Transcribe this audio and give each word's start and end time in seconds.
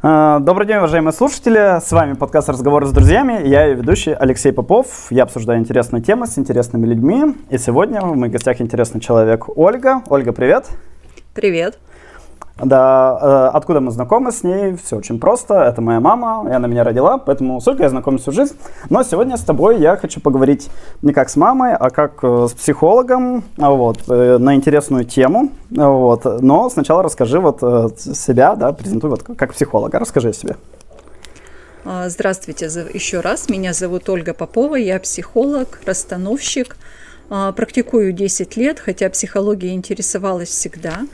А, 0.00 0.38
добрый 0.38 0.64
день, 0.64 0.76
уважаемые 0.76 1.12
слушатели. 1.12 1.80
С 1.80 1.90
вами 1.90 2.12
подкаст 2.12 2.48
«Разговоры 2.48 2.86
с 2.86 2.92
друзьями». 2.92 3.48
Я 3.48 3.64
ее 3.64 3.74
ведущий 3.74 4.12
Алексей 4.12 4.52
Попов. 4.52 5.08
Я 5.10 5.24
обсуждаю 5.24 5.58
интересные 5.58 6.00
темы 6.00 6.28
с 6.28 6.38
интересными 6.38 6.86
людьми. 6.86 7.34
И 7.50 7.58
сегодня 7.58 8.00
в 8.02 8.16
моих 8.16 8.32
гостях 8.32 8.60
интересный 8.60 9.00
человек 9.00 9.48
Ольга. 9.58 10.02
Ольга, 10.08 10.32
привет. 10.32 10.68
Привет. 11.34 11.80
Да, 12.58 13.18
э, 13.20 13.56
откуда 13.56 13.80
мы 13.80 13.90
знакомы 13.90 14.32
с 14.32 14.42
ней? 14.42 14.76
Все 14.76 14.96
очень 14.96 15.20
просто. 15.20 15.54
Это 15.54 15.80
моя 15.80 16.00
мама, 16.00 16.48
и 16.50 16.52
она 16.52 16.66
меня 16.66 16.82
родила, 16.84 17.18
поэтому 17.18 17.60
с 17.60 17.68
Ольгой 17.68 17.84
я 17.84 17.90
знаком 17.90 18.18
всю 18.18 18.32
жизнь. 18.32 18.56
Но 18.90 19.04
сегодня 19.04 19.36
с 19.36 19.42
тобой 19.42 19.80
я 19.80 19.96
хочу 19.96 20.20
поговорить 20.20 20.68
не 21.02 21.12
как 21.12 21.28
с 21.28 21.36
мамой, 21.36 21.74
а 21.74 21.90
как 21.90 22.18
э, 22.22 22.46
с 22.50 22.54
психологом, 22.54 23.44
вот, 23.56 23.98
э, 24.08 24.38
на 24.38 24.54
интересную 24.54 25.04
тему. 25.04 25.50
Вот. 25.70 26.24
Но 26.42 26.68
сначала 26.68 27.02
расскажи 27.02 27.38
вот 27.38 27.60
себя, 27.98 28.56
да, 28.56 28.72
презентуй 28.72 29.10
вот 29.10 29.22
как 29.22 29.54
психолога. 29.54 29.98
Расскажи 29.98 30.30
о 30.30 30.32
себе. 30.32 30.56
А, 31.84 32.08
здравствуйте 32.08 32.66
еще 32.92 33.20
раз. 33.20 33.48
Меня 33.48 33.72
зовут 33.72 34.08
Ольга 34.08 34.34
Попова, 34.34 34.74
я 34.74 34.98
психолог, 34.98 35.80
расстановщик. 35.86 36.76
А, 37.30 37.52
практикую 37.52 38.12
10 38.12 38.56
лет, 38.56 38.80
хотя 38.80 39.08
психологией 39.10 39.74
интересовалась 39.74 40.48
всегда. 40.48 41.06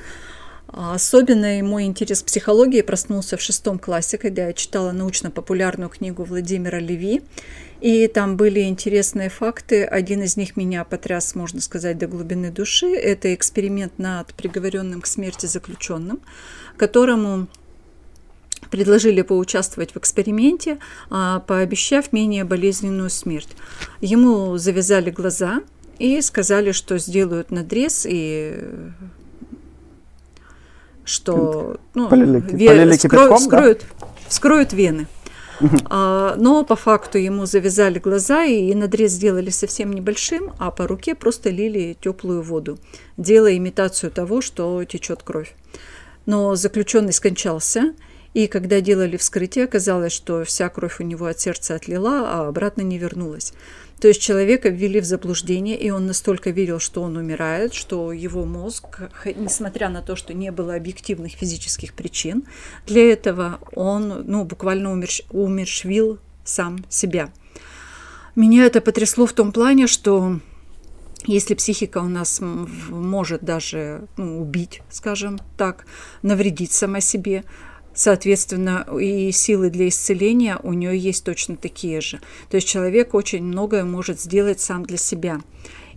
А 0.77 0.95
особенно 0.95 1.63
мой 1.63 1.85
интерес 1.85 2.23
к 2.23 2.27
психологии 2.27 2.83
проснулся 2.83 3.37
в 3.37 3.41
шестом 3.41 3.79
классе, 3.79 4.19
когда 4.19 4.49
я 4.49 4.53
читала 4.53 4.91
научно-популярную 4.91 5.89
книгу 5.89 6.25
Владимира 6.25 6.81
Леви. 6.81 7.23
И 7.81 8.09
там 8.09 8.37
были 8.37 8.63
интересные 8.63 9.29
факты. 9.29 9.85
Один 9.85 10.23
из 10.23 10.37
них 10.37 10.57
меня 10.57 10.83
потряс, 10.85 11.37
можно 11.37 11.61
сказать, 11.61 11.97
до 11.97 12.09
глубины 12.09 12.51
души. 12.51 12.89
Это 12.89 13.33
эксперимент 13.35 14.01
над 14.01 14.35
приговоренным 14.35 15.01
к 15.01 15.07
смерти 15.07 15.47
заключенным, 15.47 16.21
которому 16.77 17.47
предложили 18.71 19.23
поучаствовать 19.23 19.95
в 19.95 19.99
эксперименте, 19.99 20.79
а, 21.09 21.39
пообещав 21.41 22.13
менее 22.13 22.43
болезненную 22.43 23.11
смерть. 23.11 23.51
Ему 24.01 24.57
завязали 24.57 25.11
глаза 25.11 25.61
и 26.01 26.21
сказали, 26.21 26.73
что 26.73 26.99
сделают 26.99 27.53
надрез 27.53 28.05
и 28.09 28.59
что 31.05 31.77
ну, 31.95 32.09
полили, 32.09 32.41
ве- 32.41 32.67
полили 32.67 32.93
скро- 32.95 33.37
вскроют, 33.37 33.85
да? 34.01 34.07
вскроют 34.29 34.73
вены. 34.73 35.07
А, 35.89 36.35
но 36.37 36.65
по 36.65 36.77
факту 36.77 37.19
ему 37.19 37.47
завязали 37.47 37.99
глаза 37.99 38.45
и 38.45 38.75
надрез 38.75 39.13
сделали 39.13 39.51
совсем 39.51 39.93
небольшим, 39.93 40.53
а 40.59 40.71
по 40.71 40.87
руке 40.87 41.15
просто 41.15 41.51
лили 41.51 41.97
теплую 42.01 42.43
воду, 42.43 42.79
делая 43.17 43.57
имитацию 43.57 44.11
того, 44.11 44.41
что 44.41 44.83
течет 44.85 45.23
кровь. 45.23 45.55
Но 46.27 46.57
заключенный 46.57 47.13
скончался, 47.13 47.95
и 48.35 48.49
когда 48.49 48.81
делали 48.81 49.17
вскрытие, 49.17 49.65
оказалось, 49.65 50.13
что 50.13 50.45
вся 50.45 50.69
кровь 50.69 51.01
у 51.01 51.05
него 51.05 51.27
от 51.27 51.41
сердца 51.41 51.77
отлила, 51.77 52.29
а 52.29 52.49
обратно 52.49 52.83
не 52.83 52.99
вернулась. 52.99 53.53
То 54.01 54.09
есть 54.09 54.21
человека 54.21 54.69
ввели 54.69 55.01
в 55.01 55.05
заблуждение, 55.05 55.79
и 55.79 55.91
он 55.91 56.07
настолько 56.07 56.51
верил, 56.51 56.81
что 56.81 57.01
он 57.01 57.17
умирает, 57.17 57.75
что 57.75 58.13
его 58.13 58.45
мозг, 58.45 59.03
несмотря 59.25 59.89
на 59.89 60.03
то, 60.03 60.17
что 60.17 60.35
не 60.35 60.51
было 60.51 60.75
объективных 60.75 61.33
физических 61.33 61.95
причин, 61.95 62.45
для 62.87 63.13
этого 63.13 63.61
он 63.73 64.25
ну, 64.27 64.45
буквально 64.45 64.93
умерщ, 64.93 65.23
умершвил 65.31 66.19
сам 66.45 66.85
себя. 66.91 67.31
Меня 68.35 68.67
это 68.67 68.81
потрясло 68.81 69.27
в 69.27 69.33
том 69.33 69.53
плане, 69.53 69.87
что 69.87 70.41
если 71.27 71.55
психика 71.55 71.99
у 71.99 72.09
нас 72.09 72.41
может 72.41 73.43
даже 73.43 74.09
ну, 74.17 74.43
убить, 74.43 74.83
скажем 74.91 75.39
так, 75.57 75.87
навредить 76.23 76.73
сама 76.73 77.01
себе, 77.01 77.45
Соответственно, 77.95 78.87
и 79.01 79.31
силы 79.31 79.71
для 79.71 79.89
исцеления 79.89 80.59
у 80.63 80.73
нее 80.73 80.99
есть 80.99 81.25
точно 81.25 81.57
такие 81.57 82.01
же. 82.01 82.21
То 82.51 82.57
есть 82.57 82.69
человек 82.69 83.15
очень 83.15 83.45
многое 83.45 83.85
может 83.85 84.21
сделать 84.21 84.61
сам 84.61 84.85
для 84.85 84.97
себя. 84.97 85.41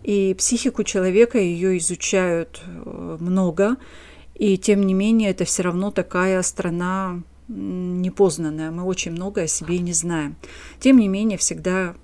И 0.04 0.36
психику 0.38 0.84
человека 0.84 1.40
ее 1.40 1.78
изучают 1.80 2.62
э, 2.64 3.18
много, 3.20 3.78
и 4.36 4.58
тем 4.58 4.84
не 4.84 4.94
менее 4.94 5.32
это 5.32 5.44
все 5.46 5.64
равно 5.64 5.92
такая 5.92 6.42
страна 6.44 7.24
непознанная. 7.48 8.72
Мы 8.72 8.84
очень 8.84 9.12
много 9.12 9.42
о 9.42 9.48
себе 9.48 9.80
не 9.80 9.94
знаем. 9.94 10.36
Тем 10.80 10.98
не 10.98 11.08
менее, 11.08 11.38
всегда 11.38 11.96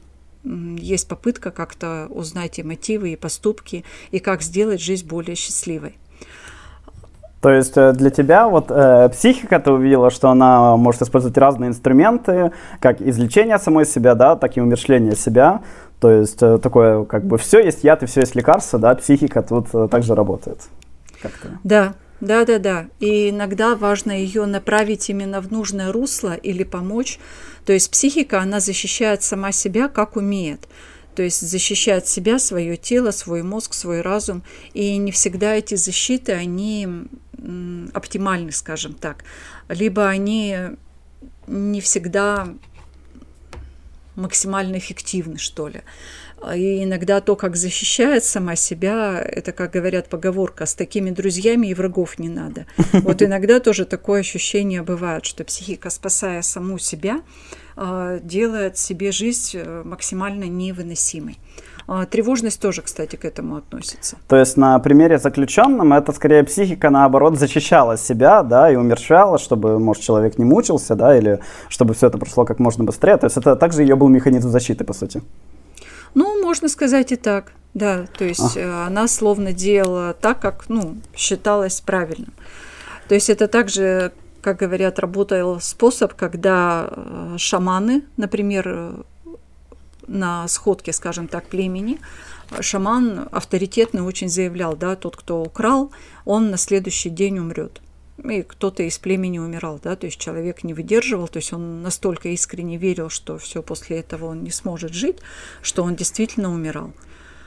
есть 0.44 1.08
попытка 1.08 1.52
как-то 1.52 2.08
узнать 2.10 2.60
и 2.60 2.64
мотивы, 2.64 3.14
и 3.14 3.16
поступки, 3.16 3.86
и 4.12 4.20
как 4.20 4.42
сделать 4.42 4.82
жизнь 4.82 5.08
более 5.08 5.36
счастливой. 5.36 5.98
То 7.44 7.52
есть 7.52 7.74
э, 7.76 7.92
для 7.92 8.10
тебя 8.10 8.48
вот 8.48 8.68
э, 8.70 9.10
психика, 9.10 9.60
ты 9.60 9.70
увидела, 9.70 10.10
что 10.10 10.30
она 10.30 10.78
может 10.78 11.02
использовать 11.02 11.38
разные 11.38 11.72
инструменты, 11.72 12.54
как 12.80 13.02
излечение 13.02 13.60
самой 13.60 13.86
себя, 13.86 14.16
да, 14.16 14.38
так 14.38 14.56
и 14.56 14.62
умершление 14.62 15.14
себя. 15.18 15.62
То 16.00 16.10
есть 16.10 16.42
э, 16.42 16.58
такое, 16.58 17.04
как 17.04 17.26
бы, 17.26 17.38
все 17.38 17.60
есть 17.60 17.84
яд 17.84 18.02
и 18.02 18.06
все 18.06 18.22
есть 18.22 18.34
лекарство, 18.36 18.80
да, 18.80 18.96
психика 18.96 19.42
тут 19.42 19.68
э, 19.74 19.90
также 19.92 20.16
работает. 20.16 20.62
Как-то. 21.22 21.50
Да, 21.66 21.96
да, 22.22 22.46
да, 22.46 22.60
да. 22.60 22.86
И 23.02 23.32
иногда 23.32 23.76
важно 23.76 24.14
ее 24.14 24.46
направить 24.46 25.10
именно 25.10 25.42
в 25.42 25.52
нужное 25.52 25.92
русло 25.92 26.36
или 26.36 26.64
помочь. 26.64 27.20
То 27.66 27.74
есть 27.74 27.92
психика, 27.92 28.40
она 28.40 28.62
защищает 28.62 29.22
сама 29.22 29.52
себя, 29.52 29.90
как 29.90 30.16
умеет. 30.16 30.70
То 31.14 31.24
есть 31.24 31.42
защищает 31.42 32.08
себя, 32.08 32.40
свое 32.40 32.78
тело, 32.78 33.12
свой 33.12 33.44
мозг, 33.44 33.74
свой 33.74 34.00
разум. 34.00 34.44
И 34.74 34.96
не 34.96 35.12
всегда 35.12 35.56
эти 35.56 35.76
защиты, 35.76 36.32
они 36.32 36.88
оптимальны, 37.94 38.52
скажем 38.52 38.94
так, 38.94 39.24
либо 39.70 40.08
они 40.08 40.58
не 41.48 41.82
всегда 41.82 42.48
максимально 44.16 44.78
эффективны, 44.78 45.38
что 45.38 45.68
ли. 45.68 45.82
И 46.56 46.84
иногда 46.84 47.22
то, 47.22 47.36
как 47.36 47.56
защищает 47.56 48.24
сама 48.26 48.56
себя, 48.56 49.22
это, 49.22 49.54
как 49.54 49.72
говорят 49.72 50.10
поговорка, 50.10 50.66
с 50.66 50.76
такими 50.76 51.10
друзьями 51.10 51.68
и 51.68 51.74
врагов 51.74 52.20
не 52.20 52.30
надо. 52.30 52.66
Вот 52.92 53.22
иногда 53.22 53.60
тоже 53.60 53.86
такое 53.86 54.20
ощущение 54.20 54.84
бывает, 54.84 55.26
что 55.26 55.46
психика, 55.46 55.90
спасая 55.90 56.42
саму 56.42 56.80
себя, 56.80 57.22
а, 57.76 58.20
делает 58.20 58.78
себе 58.78 59.12
жизнь 59.12 59.58
э, 59.58 59.84
максимально 59.86 60.44
невыносимой. 60.44 61.38
А, 61.88 62.06
тревожность 62.06 62.62
тоже, 62.62 62.82
кстати, 62.82 63.16
к 63.16 63.26
этому 63.26 63.58
относится. 63.58 64.18
То 64.28 64.38
есть 64.38 64.58
на 64.58 64.80
примере 64.80 65.18
заключенном 65.18 65.94
это 65.94 66.12
скорее 66.14 66.44
психика, 66.44 66.90
наоборот, 66.90 67.38
защищала 67.38 67.98
себя, 67.98 68.44
да, 68.44 68.72
и 68.72 68.76
умерщвляла, 68.76 69.38
чтобы, 69.38 69.80
может, 69.80 70.04
человек 70.04 70.38
не 70.38 70.46
мучился, 70.46 70.96
да, 70.96 71.18
или 71.18 71.40
чтобы 71.70 71.94
все 71.94 72.08
это 72.08 72.18
прошло 72.18 72.46
как 72.46 72.60
можно 72.60 72.84
быстрее. 72.84 73.18
То 73.18 73.26
есть 73.26 73.38
это 73.38 73.56
также 73.56 73.82
ее 73.82 73.96
был 73.96 74.08
механизм 74.08 74.50
защиты, 74.50 74.84
по 74.84 74.94
сути. 74.94 75.22
Ну, 76.16 76.42
можно 76.44 76.70
сказать 76.70 77.12
и 77.12 77.16
так, 77.16 77.52
да. 77.74 78.06
То 78.18 78.26
есть 78.26 78.58
а. 78.58 78.88
она 78.88 79.08
словно 79.08 79.52
делала 79.52 80.14
так, 80.14 80.40
как, 80.40 80.66
ну, 80.70 80.96
считалось 81.16 81.82
правильным. 81.82 82.34
То 83.08 83.16
есть 83.16 83.30
это 83.30 83.48
также, 83.48 84.14
как 84.42 84.58
говорят, 84.58 85.00
работал 85.00 85.60
способ, 85.60 86.14
когда 86.14 86.88
э, 86.90 87.36
шаманы, 87.38 88.04
например, 88.16 89.06
на 90.08 90.48
сходке, 90.48 90.94
скажем 90.94 91.28
так, 91.28 91.46
племени, 91.46 92.00
шаман 92.60 93.28
авторитетно 93.32 94.06
очень 94.06 94.30
заявлял, 94.30 94.76
да, 94.76 94.96
тот, 94.96 95.16
кто 95.16 95.42
украл, 95.42 95.92
он 96.26 96.52
на 96.52 96.58
следующий 96.58 97.10
день 97.10 97.40
умрет. 97.40 97.82
И 98.24 98.44
кто-то 98.44 98.84
из 98.84 99.00
племени 99.00 99.40
умирал, 99.40 99.80
да, 99.84 99.96
то 99.96 100.06
есть 100.06 100.20
человек 100.20 100.64
не 100.64 100.74
выдерживал, 100.74 101.28
то 101.28 101.38
есть 101.38 101.52
он 101.52 101.82
настолько 101.82 102.30
искренне 102.30 102.78
верил, 102.78 103.10
что 103.10 103.38
все 103.38 103.64
после 103.64 104.00
этого 104.00 104.28
он 104.28 104.44
не 104.44 104.52
сможет 104.52 104.94
жить, 104.94 105.18
что 105.62 105.84
он 105.84 105.96
действительно 105.96 106.54
умирал. 106.54 106.94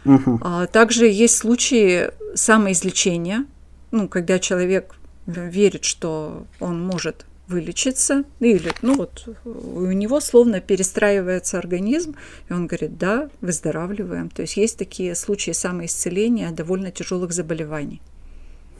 Угу. 0.05 0.41
А 0.43 0.67
также 0.67 1.07
есть 1.07 1.37
случаи 1.37 2.11
самоизлечения, 2.35 3.47
ну, 3.91 4.09
когда 4.09 4.39
человек 4.39 4.97
верит, 5.27 5.85
что 5.85 6.47
он 6.61 6.85
может 6.85 7.27
вылечиться, 7.49 8.25
или, 8.41 8.73
ну 8.83 8.97
вот, 8.97 9.29
у 9.45 9.87
него 9.87 10.21
словно 10.21 10.61
перестраивается 10.61 11.59
организм, 11.59 12.17
и 12.49 12.53
он 12.53 12.67
говорит, 12.67 12.99
да, 12.99 13.29
выздоравливаем. 13.41 14.31
То 14.31 14.43
есть 14.43 14.57
есть 14.57 14.79
такие 14.79 15.15
случаи 15.15 15.53
самоисцеления 15.53 16.51
довольно 16.51 16.91
тяжелых 16.91 17.33
заболеваний. 17.33 18.01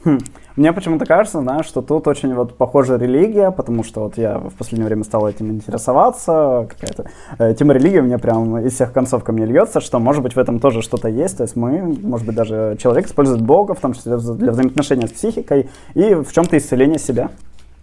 Хм. 0.03 0.19
Мне 0.55 0.73
почему-то 0.73 1.05
кажется, 1.05 1.41
знаешь, 1.41 1.65
что 1.65 1.81
тут 1.81 2.07
очень 2.07 2.33
вот 2.33 2.55
похожа 2.55 2.95
религия, 2.95 3.51
потому 3.51 3.83
что 3.83 4.01
вот 4.01 4.17
я 4.17 4.37
в 4.37 4.53
последнее 4.53 4.87
время 4.87 5.03
стал 5.03 5.27
этим 5.27 5.51
интересоваться, 5.51 6.67
какая-то 6.69 7.09
э, 7.39 7.53
тема 7.55 7.73
религии 7.73 7.99
у 7.99 8.03
меня 8.03 8.17
прям 8.17 8.57
из 8.59 8.73
всех 8.73 8.93
концов 8.93 9.23
ко 9.23 9.31
мне 9.31 9.45
льется, 9.45 9.81
что 9.81 9.99
может 9.99 10.23
быть 10.23 10.35
в 10.35 10.39
этом 10.39 10.59
тоже 10.59 10.81
что-то 10.81 11.09
есть, 11.09 11.37
то 11.37 11.43
есть 11.43 11.55
мы, 11.55 11.81
может 12.01 12.25
быть 12.25 12.35
даже 12.35 12.77
человек 12.79 13.07
использует 13.07 13.41
Бога, 13.41 13.73
в 13.73 13.79
том 13.79 13.93
числе 13.93 14.17
для 14.17 14.51
взаимоотношения 14.51 15.07
с 15.07 15.11
психикой 15.11 15.69
и 15.93 16.13
в 16.13 16.31
чем-то 16.31 16.57
исцеление 16.57 16.99
себя. 16.99 17.29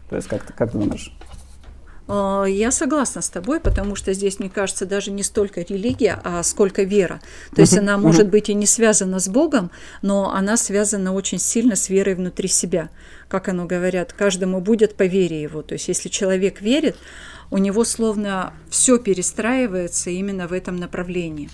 То 0.09 0.17
есть 0.17 0.29
как, 0.29 0.55
как 0.55 0.73
ты 0.73 0.79
думаешь? 0.79 1.13
А, 2.07 2.45
я 2.45 2.71
согласна 2.71 3.23
с 3.23 3.31
тобой, 3.31 3.61
потому 3.61 3.97
что 3.97 4.13
здесь, 4.13 4.39
мне 4.39 4.51
кажется, 4.51 4.87
даже 4.87 5.11
не 5.11 5.23
столько 5.23 5.63
религия, 5.63 6.21
а 6.23 6.43
сколько 6.43 6.83
вера. 6.83 7.21
То 7.55 7.63
есть 7.63 7.77
она 7.77 7.97
может 7.97 8.29
быть 8.29 8.49
и 8.49 8.55
не 8.55 8.67
связана 8.67 9.21
с 9.21 9.29
Богом, 9.29 9.71
но 10.03 10.33
она 10.33 10.57
связана 10.57 11.15
очень 11.15 11.39
сильно 11.39 11.77
с 11.77 11.89
верой 11.89 12.15
внутри 12.15 12.49
себя. 12.49 12.91
Как 13.29 13.49
оно 13.49 13.67
говорят, 13.67 14.13
каждому 14.13 14.61
будет 14.61 14.97
по 14.97 15.05
вере 15.05 15.41
его. 15.41 15.63
То 15.63 15.75
есть 15.75 15.89
если 15.89 16.09
человек 16.09 16.61
верит, 16.61 16.97
у 17.51 17.59
него 17.59 17.85
словно 17.85 18.53
все 18.69 18.99
перестраивается 18.99 20.11
именно 20.11 20.49
в 20.49 20.53
этом 20.53 20.77
направлении. 20.77 21.51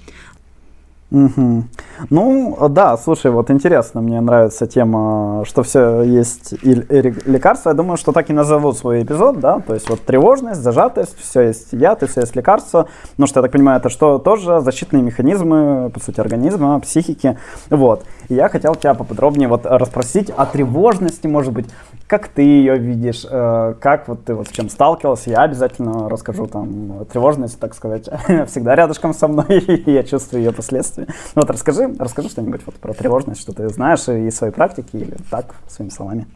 Угу. 1.10 1.64
Ну, 2.10 2.68
да, 2.70 2.96
слушай, 2.96 3.32
вот 3.32 3.50
интересно, 3.50 4.00
мне 4.00 4.20
нравится 4.20 4.66
тема, 4.66 5.44
что 5.44 5.64
все 5.64 6.02
есть 6.02 6.52
и, 6.62 6.70
и 6.70 7.02
лекарства. 7.26 7.70
Я 7.70 7.74
думаю, 7.74 7.96
что 7.96 8.12
так 8.12 8.30
и 8.30 8.32
назову 8.32 8.72
свой 8.72 9.02
эпизод, 9.02 9.40
да, 9.40 9.58
то 9.58 9.74
есть 9.74 9.90
вот 9.90 10.00
тревожность, 10.02 10.60
зажатость, 10.60 11.18
все 11.18 11.42
есть 11.42 11.72
яд 11.72 12.04
и 12.04 12.06
все 12.06 12.20
есть 12.20 12.36
лекарство. 12.36 12.86
Ну, 13.18 13.26
что 13.26 13.40
я 13.40 13.42
так 13.42 13.52
понимаю, 13.52 13.80
это 13.80 13.88
что 13.88 14.18
тоже 14.18 14.60
защитные 14.60 15.02
механизмы, 15.02 15.90
по 15.92 15.98
сути, 15.98 16.20
организма, 16.20 16.78
психики, 16.78 17.38
вот. 17.70 18.04
И 18.28 18.34
я 18.34 18.48
хотел 18.48 18.76
тебя 18.76 18.94
поподробнее 18.94 19.48
вот 19.48 19.66
расспросить 19.66 20.30
о 20.30 20.46
тревожности, 20.46 21.26
может 21.26 21.52
быть, 21.52 21.66
как 22.06 22.28
ты 22.28 22.42
ее 22.42 22.76
видишь, 22.76 23.24
э, 23.28 23.74
как 23.80 24.08
вот 24.08 24.24
ты 24.24 24.34
вот 24.34 24.48
с 24.48 24.50
чем 24.50 24.68
сталкивался, 24.68 25.30
я 25.30 25.42
обязательно 25.42 26.08
расскажу 26.08 26.46
там 26.46 27.06
тревожность, 27.12 27.58
так 27.58 27.74
сказать, 27.74 28.08
всегда 28.48 28.74
рядышком 28.74 29.14
со 29.14 29.28
мной, 29.28 29.58
и 29.86 29.90
я 29.92 30.02
чувствую 30.02 30.42
ее 30.42 30.52
последствия. 30.52 30.99
Ну 31.08 31.42
вот 31.42 31.50
расскажи, 31.50 31.94
расскажи 31.98 32.28
что-нибудь 32.28 32.62
вот 32.66 32.76
про 32.76 32.94
тревожность, 32.94 33.40
что 33.40 33.52
ты 33.52 33.68
знаешь 33.68 34.08
из 34.08 34.36
своей 34.36 34.52
практики 34.52 34.96
или 34.96 35.16
так, 35.30 35.54
своими 35.68 35.90
словами. 35.90 36.26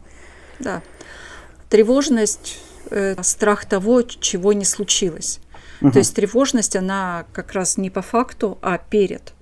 Да, 0.59 0.81
тревожность, 1.69 2.59
э, 2.89 3.21
страх 3.21 3.65
того, 3.65 4.01
чего 4.01 4.53
не 4.53 4.65
случилось. 4.65 5.39
Угу. 5.81 5.91
То 5.91 5.99
есть 5.99 6.15
тревожность, 6.15 6.75
она 6.75 7.25
как 7.33 7.53
раз 7.53 7.77
не 7.77 7.89
по 7.89 8.01
факту, 8.01 8.57
а 8.61 8.77
перед. 8.77 9.33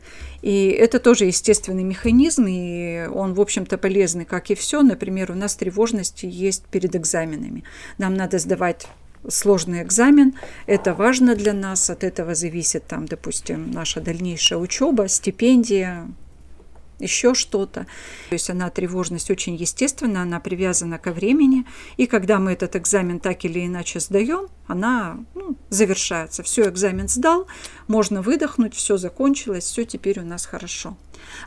И 0.41 0.67
это 0.67 0.99
тоже 0.99 1.25
естественный 1.25 1.83
механизм, 1.83 2.45
и 2.47 3.07
он, 3.13 3.33
в 3.33 3.39
общем-то, 3.39 3.77
полезный, 3.77 4.25
как 4.25 4.49
и 4.49 4.55
все. 4.55 4.81
Например, 4.81 5.31
у 5.31 5.35
нас 5.35 5.55
тревожность 5.55 6.23
есть 6.23 6.65
перед 6.65 6.95
экзаменами. 6.95 7.63
Нам 7.97 8.15
надо 8.15 8.39
сдавать 8.39 8.87
сложный 9.27 9.81
экзамен. 9.81 10.33
Это 10.65 10.93
важно 10.93 11.35
для 11.35 11.53
нас, 11.53 11.89
от 11.89 12.03
этого 12.03 12.35
зависит, 12.35 12.85
там, 12.87 13.05
допустим, 13.05 13.71
наша 13.71 14.01
дальнейшая 14.01 14.59
учеба, 14.59 15.07
стипендия, 15.07 16.07
еще 17.03 17.33
что-то. 17.33 17.85
То 18.29 18.33
есть 18.33 18.49
она 18.49 18.69
тревожность 18.69 19.29
очень 19.29 19.55
естественна, 19.55 20.23
она 20.23 20.39
привязана 20.39 20.97
ко 20.97 21.11
времени. 21.11 21.65
И 21.97 22.07
когда 22.07 22.39
мы 22.39 22.53
этот 22.53 22.75
экзамен 22.75 23.19
так 23.19 23.45
или 23.45 23.65
иначе 23.65 23.99
сдаем, 23.99 24.47
она 24.67 25.17
ну, 25.35 25.55
завершается. 25.69 26.43
Все, 26.43 26.69
экзамен 26.69 27.07
сдал, 27.07 27.47
можно 27.87 28.21
выдохнуть, 28.21 28.73
все 28.73 28.97
закончилось, 28.97 29.65
все 29.65 29.85
теперь 29.85 30.19
у 30.19 30.25
нас 30.25 30.45
хорошо. 30.45 30.97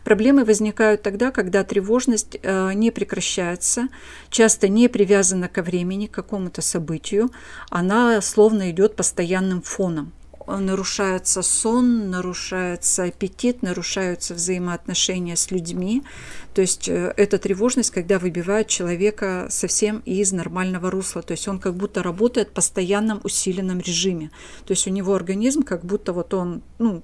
Проблемы 0.05 0.45
возникают 0.45 1.03
тогда, 1.03 1.31
когда 1.31 1.65
тревожность 1.65 2.39
э, 2.43 2.73
не 2.75 2.91
прекращается, 2.91 3.89
часто 4.31 4.69
не 4.69 4.89
привязана 4.89 5.49
ко 5.49 5.63
времени, 5.63 6.07
к 6.07 6.13
какому-то 6.13 6.63
событию, 6.63 7.31
она 7.71 8.21
словно 8.21 8.71
идет 8.71 8.97
постоянным 8.97 9.63
фоном 9.63 10.13
нарушается 10.47 11.43
сон, 11.43 12.11
нарушается 12.11 13.05
аппетит, 13.05 13.63
нарушаются 13.63 14.35
взаимоотношения 14.35 15.37
с 15.37 15.51
людьми. 15.51 16.03
То 16.55 16.61
есть 16.61 16.89
э, 16.89 17.13
эта 17.17 17.39
тревожность, 17.39 17.91
когда 17.91 18.19
выбивает 18.19 18.69
человека 18.69 19.49
совсем 19.51 19.99
из 20.07 20.33
нормального 20.33 20.91
русла. 20.91 21.23
То 21.23 21.33
есть 21.33 21.49
он 21.49 21.59
как 21.59 21.75
будто 21.75 22.03
работает 22.03 22.49
в 22.49 22.53
постоянном 22.53 23.21
усиленном 23.25 23.81
режиме. 23.81 24.31
То 24.65 24.73
есть 24.73 24.87
у 24.87 24.91
него 24.91 25.15
организм 25.15 25.63
как 25.63 25.85
будто 25.85 26.13
вот 26.13 26.33
он 26.33 26.63
ну, 26.79 27.03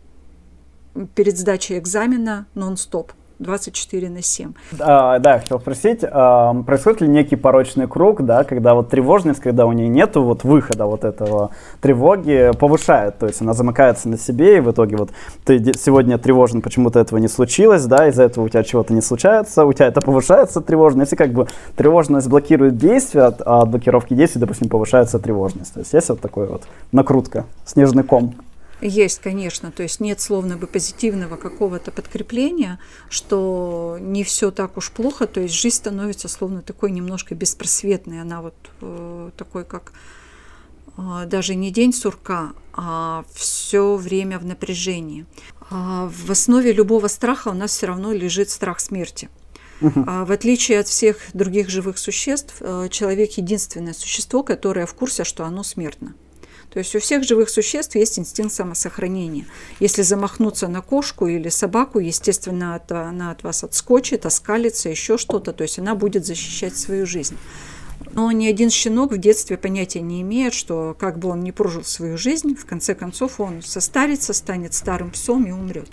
перед 1.14 1.38
сдачей 1.38 1.78
экзамена 1.78 2.46
нон-стоп. 2.54 3.12
24 3.42 4.08
на 4.08 4.22
7. 4.22 4.52
А, 4.80 5.18
да, 5.18 5.40
хотел 5.40 5.60
спросить, 5.60 6.00
а, 6.02 6.54
происходит 6.62 7.02
ли 7.02 7.08
некий 7.08 7.36
порочный 7.36 7.86
круг, 7.86 8.24
да, 8.24 8.44
когда 8.44 8.74
вот 8.74 8.88
тревожность, 8.88 9.40
когда 9.40 9.66
у 9.66 9.72
нее 9.72 9.88
нету 9.88 10.22
вот 10.22 10.44
выхода 10.44 10.86
вот 10.86 11.04
этого 11.04 11.50
тревоги, 11.80 12.50
повышает, 12.58 13.18
то 13.18 13.26
есть 13.26 13.40
она 13.42 13.52
замыкается 13.52 14.08
на 14.08 14.18
себе, 14.18 14.58
и 14.58 14.60
в 14.60 14.70
итоге 14.70 14.96
вот 14.96 15.10
ты 15.44 15.72
сегодня 15.74 16.18
тревожен, 16.18 16.62
почему-то 16.62 17.00
этого 17.00 17.18
не 17.18 17.28
случилось, 17.28 17.84
да, 17.84 18.08
из-за 18.08 18.24
этого 18.24 18.44
у 18.44 18.48
тебя 18.48 18.62
чего-то 18.62 18.94
не 18.94 19.00
случается, 19.00 19.64
у 19.64 19.72
тебя 19.72 19.86
это 19.86 20.00
повышается 20.00 20.60
тревожность, 20.60 21.12
и 21.12 21.16
как 21.16 21.32
бы 21.32 21.46
тревожность 21.76 22.28
блокирует 22.28 22.76
действия, 22.76 23.32
а 23.44 23.62
от 23.62 23.70
блокировки 23.70 24.14
действий, 24.14 24.40
допустим, 24.40 24.68
повышается 24.68 25.18
тревожность. 25.18 25.74
То 25.74 25.80
есть 25.80 25.92
есть 25.92 26.08
вот 26.08 26.20
такой 26.20 26.46
вот 26.46 26.62
накрутка, 26.92 27.44
снежный 27.64 28.02
ком. 28.02 28.34
Есть, 28.84 29.20
конечно, 29.20 29.70
то 29.70 29.84
есть 29.84 30.00
нет 30.00 30.20
словно 30.20 30.56
бы 30.56 30.66
позитивного 30.66 31.36
какого-то 31.36 31.92
подкрепления, 31.92 32.80
что 33.08 33.96
не 34.00 34.24
все 34.24 34.50
так 34.50 34.76
уж 34.76 34.90
плохо, 34.90 35.28
то 35.28 35.40
есть 35.40 35.54
жизнь 35.54 35.76
становится 35.76 36.28
словно 36.28 36.62
такой 36.62 36.90
немножко 36.90 37.36
беспросветной, 37.36 38.20
она 38.20 38.42
вот 38.42 38.54
э, 38.80 39.30
такой 39.36 39.64
как 39.64 39.92
э, 40.98 41.26
даже 41.26 41.54
не 41.54 41.70
день 41.70 41.92
сурка, 41.92 42.54
а 42.72 43.24
все 43.32 43.94
время 43.94 44.40
в 44.40 44.44
напряжении. 44.44 45.26
А 45.70 46.10
в 46.12 46.32
основе 46.32 46.72
любого 46.72 47.06
страха 47.06 47.48
у 47.48 47.54
нас 47.54 47.70
все 47.70 47.86
равно 47.86 48.12
лежит 48.12 48.50
страх 48.50 48.80
смерти. 48.80 49.28
Uh-huh. 49.80 50.24
В 50.24 50.32
отличие 50.32 50.80
от 50.80 50.88
всех 50.88 51.18
других 51.34 51.68
живых 51.68 51.98
существ, 51.98 52.56
э, 52.58 52.88
человек 52.90 53.32
единственное 53.32 53.94
существо, 53.94 54.42
которое 54.42 54.86
в 54.86 54.94
курсе, 54.94 55.22
что 55.22 55.44
оно 55.44 55.62
смертно. 55.62 56.14
То 56.72 56.78
есть 56.78 56.94
у 56.96 57.00
всех 57.00 57.22
живых 57.22 57.50
существ 57.50 57.96
есть 57.96 58.18
инстинкт 58.18 58.54
самосохранения. 58.54 59.44
Если 59.78 60.00
замахнуться 60.00 60.68
на 60.68 60.80
кошку 60.80 61.26
или 61.26 61.50
собаку, 61.50 61.98
естественно, 61.98 62.80
это 62.82 63.04
она 63.04 63.30
от 63.30 63.42
вас 63.42 63.62
отскочит, 63.62 64.24
оскалится, 64.24 64.88
еще 64.88 65.18
что-то, 65.18 65.52
то 65.52 65.62
есть 65.62 65.78
она 65.78 65.94
будет 65.94 66.24
защищать 66.24 66.76
свою 66.76 67.04
жизнь. 67.04 67.36
Но 68.14 68.32
ни 68.32 68.46
один 68.46 68.70
щенок 68.70 69.12
в 69.12 69.18
детстве 69.18 69.58
понятия 69.58 70.00
не 70.00 70.22
имеет, 70.22 70.54
что 70.54 70.96
как 70.98 71.18
бы 71.18 71.28
он 71.28 71.40
ни 71.44 71.50
прожил 71.50 71.84
свою 71.84 72.16
жизнь, 72.16 72.56
в 72.56 72.64
конце 72.64 72.94
концов 72.94 73.38
он 73.38 73.60
состарится, 73.62 74.32
станет 74.32 74.72
старым 74.72 75.10
псом 75.10 75.44
и 75.44 75.50
умрет. 75.50 75.90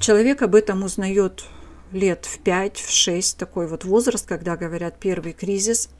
Человек 0.00 0.42
об 0.42 0.54
этом 0.54 0.84
узнает 0.84 1.44
лет 1.92 2.26
в 2.26 2.40
5, 2.40 2.76
в 2.78 2.90
6, 2.90 3.38
такой 3.38 3.66
вот 3.66 3.84
возраст, 3.84 4.26
когда 4.26 4.56
говорят 4.56 4.98
первый 5.00 5.32
кризис– 5.32 5.88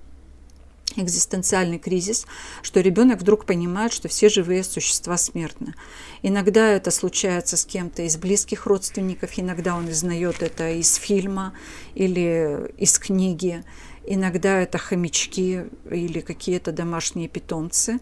экзистенциальный 0.96 1.78
кризис, 1.78 2.26
что 2.62 2.80
ребенок 2.80 3.20
вдруг 3.20 3.46
понимает, 3.46 3.92
что 3.92 4.08
все 4.08 4.28
живые 4.28 4.64
существа 4.64 5.16
смертны. 5.16 5.74
Иногда 6.22 6.68
это 6.68 6.90
случается 6.90 7.56
с 7.56 7.64
кем-то 7.64 8.02
из 8.02 8.16
близких 8.16 8.66
родственников, 8.66 9.30
иногда 9.36 9.76
он 9.76 9.88
узнает 9.88 10.42
это 10.42 10.70
из 10.72 10.94
фильма 10.94 11.52
или 11.94 12.72
из 12.78 12.98
книги, 12.98 13.64
иногда 14.06 14.60
это 14.60 14.78
хомячки 14.78 15.64
или 15.90 16.20
какие-то 16.20 16.72
домашние 16.72 17.28
питомцы. 17.28 17.98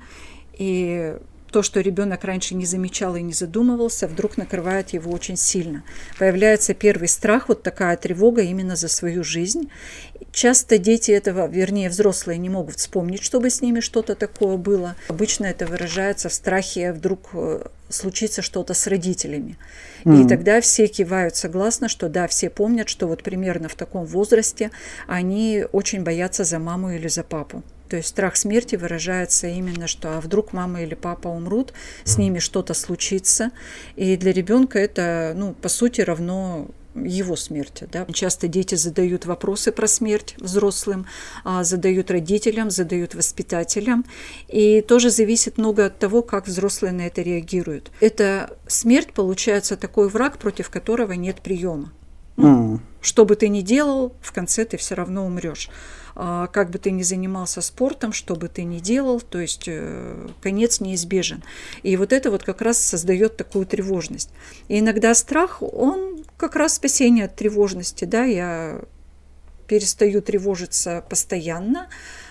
И 0.58 1.17
то, 1.53 1.62
что 1.62 1.81
ребенок 1.81 2.24
раньше 2.24 2.55
не 2.55 2.65
замечал 2.65 3.15
и 3.15 3.22
не 3.22 3.34
задумывался, 3.34 4.08
вдруг 4.08 4.39
накрывает 4.39 4.91
его 4.91 5.12
очень 5.12 5.36
сильно. 5.36 5.84
Появляется 6.19 6.72
первый 6.74 7.08
страх, 7.08 7.48
вот 7.48 7.62
такая 7.62 7.96
тревога 7.96 8.43
именно 8.43 8.74
за 8.74 8.89
свою 8.89 9.22
жизнь. 9.22 9.70
Часто 10.32 10.79
дети 10.79 11.10
этого, 11.10 11.46
вернее 11.46 11.91
взрослые, 11.91 12.39
не 12.39 12.48
могут 12.48 12.77
вспомнить, 12.77 13.22
чтобы 13.22 13.51
с 13.51 13.60
ними 13.60 13.81
что-то 13.81 14.15
такое 14.15 14.56
было. 14.56 14.96
Обычно 15.08 15.44
это 15.44 15.67
выражается 15.67 16.31
в 16.31 16.32
страхе 16.32 16.93
вдруг 16.93 17.29
э, 17.34 17.67
случится 17.91 18.41
что-то 18.41 18.72
с 18.72 18.86
родителями. 18.86 19.58
Mm-hmm. 20.05 20.24
И 20.24 20.29
тогда 20.29 20.60
все 20.62 20.86
кивают 20.86 21.36
согласно, 21.36 21.89
что 21.89 22.08
да, 22.08 22.27
все 22.29 22.48
помнят, 22.48 22.89
что 22.89 23.06
вот 23.06 23.22
примерно 23.22 23.69
в 23.69 23.74
таком 23.74 24.06
возрасте 24.06 24.70
они 25.06 25.67
очень 25.70 26.03
боятся 26.03 26.44
за 26.44 26.58
маму 26.58 26.93
или 26.93 27.08
за 27.08 27.24
папу. 27.24 27.62
То 27.91 27.96
есть 27.98 28.08
страх 28.08 28.36
смерти 28.36 28.77
выражается 28.77 29.48
именно, 29.48 29.86
что 29.86 30.17
а 30.17 30.20
вдруг 30.22 30.55
мама 30.55 30.82
или 30.82 30.94
папа 30.94 31.29
умрут, 31.29 31.74
с 32.05 32.17
ними 32.17 32.39
что-то 32.39 32.72
случится. 32.72 33.51
И 33.96 34.17
для 34.17 34.32
ребенка 34.32 34.79
это, 34.79 35.34
ну, 35.36 35.53
по 35.53 35.69
сути, 35.69 36.01
равно 36.01 36.70
его 36.94 37.37
смерти. 37.37 37.89
Да? 37.91 38.06
Часто 38.13 38.49
дети 38.49 38.75
задают 38.75 39.27
вопросы 39.27 39.72
про 39.72 39.87
смерть 39.87 40.34
взрослым, 40.39 41.06
а, 41.44 41.65
задают 41.65 42.11
родителям, 42.11 42.70
задают 42.70 43.15
воспитателям. 43.15 44.05
И 44.49 44.81
тоже 44.81 45.11
зависит 45.11 45.58
много 45.58 45.87
от 45.87 45.99
того, 45.99 46.22
как 46.22 46.46
взрослые 46.46 46.93
на 46.93 47.03
это 47.03 47.22
реагируют. 47.22 47.91
Это 48.01 48.56
смерть, 48.67 49.13
получается, 49.13 49.77
такой 49.77 50.08
враг, 50.08 50.39
против 50.39 50.70
которого 50.70 51.13
нет 51.13 51.41
приема. 51.43 51.93
Ну, 52.37 52.75
mm. 52.75 52.81
Что 53.01 53.25
бы 53.25 53.37
ты 53.37 53.49
ни 53.49 53.61
делал, 53.61 54.15
в 54.20 54.32
конце 54.32 54.65
ты 54.65 54.77
все 54.77 54.94
равно 54.94 55.27
умрешь. 55.27 55.69
А, 56.15 56.46
как 56.46 56.70
бы 56.70 56.79
ты 56.79 56.91
ни 56.91 57.03
занимался 57.03 57.61
спортом, 57.61 58.13
что 58.13 58.37
бы 58.37 58.49
ты 58.49 58.65
ни 58.65 58.79
делал, 58.79 59.20
то 59.20 59.41
есть 59.41 59.65
э, 59.67 60.29
конец 60.41 60.81
неизбежен. 60.81 61.43
И 61.82 61.96
вот 61.96 62.13
это 62.13 62.31
вот 62.31 62.44
как 62.44 62.61
раз 62.61 62.79
создает 62.79 63.37
такую 63.37 63.67
тревожность. 63.67 64.31
И 64.69 64.79
иногда 64.79 65.15
страх, 65.15 65.63
он 65.63 66.21
как 66.43 66.56
раз 66.56 66.75
спасение 66.75 67.27
от 67.27 67.37
тревожности, 67.37 68.05
да, 68.05 68.25
я 68.25 68.81
перестаю 69.69 70.20
тревожиться 70.20 71.05
постоянно, 71.08 71.89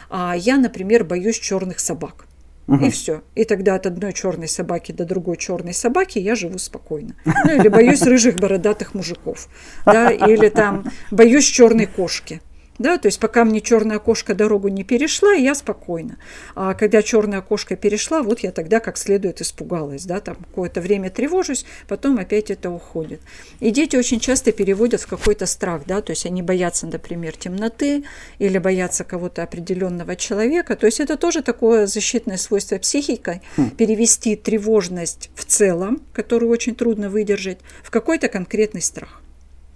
а 0.10 0.36
я, 0.36 0.58
например, 0.58 1.06
боюсь 1.06 1.40
черных 1.40 1.80
собак. 1.80 2.26
Угу. 2.68 2.86
И 2.86 2.90
все. 2.90 3.22
И 3.36 3.46
тогда 3.46 3.76
от 3.76 3.86
одной 3.86 4.12
черной 4.12 4.50
собаки 4.50 4.92
до 4.92 5.06
другой 5.06 5.38
черной 5.38 5.74
собаки 5.74 6.20
я 6.20 6.36
живу 6.36 6.58
спокойно. 6.58 7.16
Ну, 7.24 7.52
или 7.56 7.70
боюсь 7.70 8.02
рыжих 8.02 8.36
бородатых 8.36 8.94
мужиков. 8.94 9.48
Да, 9.86 10.12
или 10.12 10.50
там 10.50 10.92
боюсь 11.10 11.46
черной 11.46 11.86
кошки. 11.86 12.42
Да, 12.82 12.98
то 12.98 13.08
есть 13.08 13.20
пока 13.20 13.46
мне 13.46 13.62
черная 13.62 14.00
кошка 14.00 14.34
дорогу 14.34 14.68
не 14.68 14.84
перешла, 14.84 15.34
я 15.34 15.54
спокойна. 15.54 16.18
А 16.56 16.74
когда 16.74 17.04
черная 17.04 17.42
кошка 17.42 17.76
перешла, 17.76 18.24
вот 18.24 18.40
я 18.40 18.52
тогда 18.52 18.80
как 18.80 18.98
следует 18.98 19.40
испугалась. 19.40 20.06
Да, 20.06 20.20
там 20.20 20.36
какое-то 20.36 20.82
время 20.82 21.12
тревожусь, 21.12 21.66
потом 21.88 22.18
опять 22.18 22.50
это 22.50 22.72
уходит. 22.72 23.22
И 23.60 23.70
дети 23.70 23.96
очень 23.96 24.20
часто 24.20 24.52
переводят 24.52 25.02
в 25.02 25.08
какой-то 25.08 25.46
страх. 25.46 25.84
Да, 25.86 26.02
то 26.02 26.12
есть 26.12 26.26
они 26.26 26.42
боятся, 26.42 26.88
например, 26.88 27.38
темноты 27.38 28.04
или 28.40 28.58
боятся 28.58 29.04
кого-то 29.04 29.44
определенного 29.44 30.16
человека. 30.16 30.76
То 30.76 30.88
есть 30.88 31.00
это 31.00 31.18
тоже 31.18 31.44
такое 31.44 31.86
защитное 31.86 32.38
свойство 32.38 32.80
психики, 32.80 33.42
хм. 33.58 33.70
перевести 33.72 34.36
тревожность 34.36 35.30
в 35.36 35.46
целом, 35.46 36.02
которую 36.14 36.52
очень 36.52 36.74
трудно 36.74 37.10
выдержать, 37.10 37.60
в 37.84 37.92
какой-то 37.92 38.28
конкретный 38.28 38.82
страх. 38.82 39.21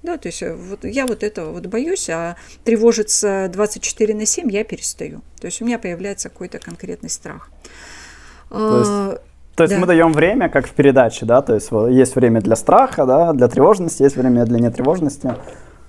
Да, 0.06 0.18
то 0.18 0.28
есть 0.28 0.44
э, 0.44 0.54
вот 0.54 0.84
я 0.84 1.08
вот 1.08 1.24
этого 1.24 1.52
вот 1.52 1.66
боюсь, 1.66 2.10
а 2.12 2.36
тревожиться 2.64 3.50
24 3.52 4.14
на 4.14 4.26
7 4.28 4.52
я 4.52 4.64
перестаю. 4.64 5.22
То 5.42 5.48
есть 5.48 5.62
у 5.62 5.66
меня 5.66 5.80
появляется 5.80 6.30
какой-то 6.30 6.60
конкретный 6.60 7.10
страх. 7.10 7.50
То 8.50 8.80
есть, 8.80 9.22
то 9.56 9.64
есть 9.64 9.74
да. 9.74 9.80
мы 9.80 9.88
даем 9.88 10.14
время, 10.14 10.48
как 10.50 10.68
в 10.68 10.72
передаче, 10.72 11.26
да, 11.26 11.42
то 11.42 11.56
есть 11.56 11.70
есть 11.72 12.16
время 12.16 12.40
для 12.42 12.56
страха, 12.56 13.08
да, 13.08 13.34
для 13.34 13.48
тревожности, 13.48 14.04
есть 14.04 14.16
время 14.16 14.46
для 14.46 14.60
нетревожности. 14.60 15.34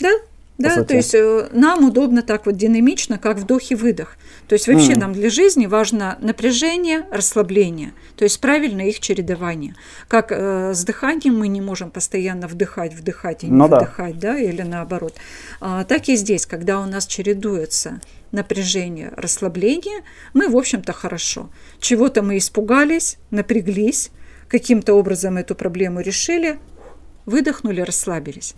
Да, 0.01 0.13
да, 0.59 0.85
то 0.85 0.95
есть 0.95 1.15
э, 1.15 1.49
нам 1.53 1.85
удобно 1.85 2.23
так 2.23 2.47
вот 2.47 2.57
динамично, 2.57 3.19
как 3.19 3.37
вдох 3.37 3.71
и 3.71 3.75
выдох. 3.75 4.17
То 4.49 4.55
есть 4.55 4.69
вообще 4.69 4.93
mm. 4.93 4.99
нам 4.99 5.13
для 5.13 5.29
жизни 5.29 5.67
важно 5.67 6.17
напряжение, 6.21 7.07
расслабление, 7.11 7.93
то 8.17 8.25
есть 8.25 8.41
правильное 8.41 8.87
их 8.87 9.01
чередование. 9.01 9.75
Как 10.09 10.33
э, 10.33 10.73
с 10.73 10.85
дыханием 10.85 11.39
мы 11.39 11.49
не 11.49 11.61
можем 11.61 11.91
постоянно 11.91 12.49
вдыхать, 12.49 12.95
вдыхать 12.95 13.45
и 13.45 13.49
не 13.49 13.53
ну, 13.53 13.67
вдыхать, 13.67 14.19
да. 14.19 14.33
да, 14.33 14.39
или 14.39 14.63
наоборот. 14.63 15.15
А, 15.61 15.85
так 15.85 16.09
и 16.09 16.17
здесь, 16.17 16.47
когда 16.47 16.81
у 16.81 16.87
нас 16.87 17.07
чередуется 17.07 18.01
напряжение, 18.33 19.13
расслабление, 19.17 20.03
мы, 20.33 20.49
в 20.49 20.57
общем-то, 20.57 20.93
хорошо. 20.93 21.51
Чего-то 21.81 22.23
мы 22.23 22.39
испугались, 22.39 23.19
напряглись, 23.31 24.11
каким-то 24.49 24.95
образом 24.95 25.37
эту 25.37 25.55
проблему 25.55 26.01
решили, 26.01 26.59
выдохнули, 27.27 27.81
расслабились. 27.81 28.55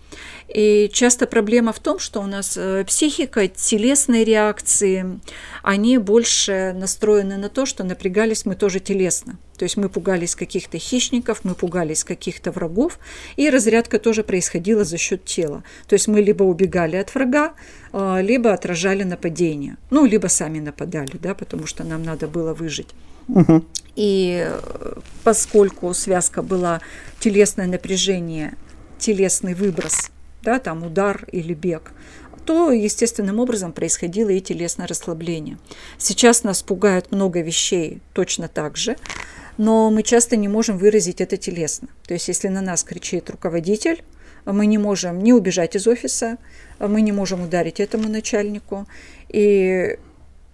И 0.49 0.89
часто 0.93 1.27
проблема 1.27 1.73
в 1.73 1.81
том, 1.81 1.99
что 1.99 2.21
у 2.21 2.27
нас 2.27 2.57
э, 2.57 2.85
психика, 2.87 3.49
телесные 3.49 4.25
реакции, 4.25 5.21
они 5.63 5.99
больше 5.99 6.75
настроены 6.79 7.39
на 7.39 7.49
то, 7.49 7.67
что 7.67 7.83
напрягались 7.83 8.45
мы 8.45 8.55
тоже 8.55 8.79
телесно. 8.81 9.39
То 9.57 9.65
есть 9.65 9.77
мы 9.77 9.89
пугались 9.89 10.37
каких-то 10.37 10.79
хищников, 10.79 11.45
мы 11.45 11.55
пугались 11.55 12.05
каких-то 12.05 12.53
врагов, 12.53 12.99
и 13.37 13.51
разрядка 13.51 13.99
тоже 13.99 14.23
происходила 14.23 14.85
за 14.85 14.99
счет 14.99 15.25
тела. 15.25 15.65
То 15.89 15.95
есть 15.95 16.07
мы 16.07 16.21
либо 16.21 16.45
убегали 16.45 16.97
от 16.97 17.15
врага, 17.15 17.55
э, 17.93 18.23
либо 18.23 18.53
отражали 18.53 19.03
нападение, 19.03 19.77
ну, 19.91 20.05
либо 20.05 20.29
сами 20.29 20.61
нападали, 20.61 21.13
да, 21.15 21.35
потому 21.35 21.67
что 21.67 21.85
нам 21.85 22.03
надо 22.03 22.29
было 22.29 22.55
выжить. 22.55 22.89
Угу. 23.29 23.65
И 23.97 24.45
э, 24.47 24.95
поскольку 25.25 25.93
связка 25.95 26.43
была 26.43 26.81
телесное 27.21 27.67
напряжение, 27.67 28.55
телесный 28.99 29.55
выброс, 29.55 30.11
да, 30.43 30.59
там 30.59 30.85
удар 30.85 31.27
или 31.33 31.55
бег, 31.55 31.93
то 32.45 32.71
естественным 32.71 33.41
образом 33.41 33.73
происходило 33.73 34.31
и 34.31 34.41
телесное 34.41 34.87
расслабление. 34.87 35.59
Сейчас 35.99 36.45
нас 36.45 36.63
пугает 36.63 37.13
много 37.13 37.43
вещей 37.43 38.01
точно 38.15 38.49
так 38.49 38.77
же, 38.77 38.97
но 39.59 39.91
мы 39.91 40.03
часто 40.03 40.37
не 40.37 40.49
можем 40.49 40.79
выразить 40.79 41.21
это 41.21 41.37
телесно. 41.37 41.89
То 42.07 42.15
есть 42.15 42.29
если 42.29 42.49
на 42.49 42.63
нас 42.63 42.85
кричит 42.85 43.29
руководитель, 43.29 44.03
мы 44.47 44.65
не 44.65 44.79
можем 44.79 45.23
не 45.23 45.33
убежать 45.35 45.77
из 45.77 45.87
офиса, 45.87 46.39
мы 46.79 47.03
не 47.03 47.13
можем 47.13 47.43
ударить 47.43 47.81
этому 47.81 48.09
начальнику. 48.09 48.87
И 49.29 49.99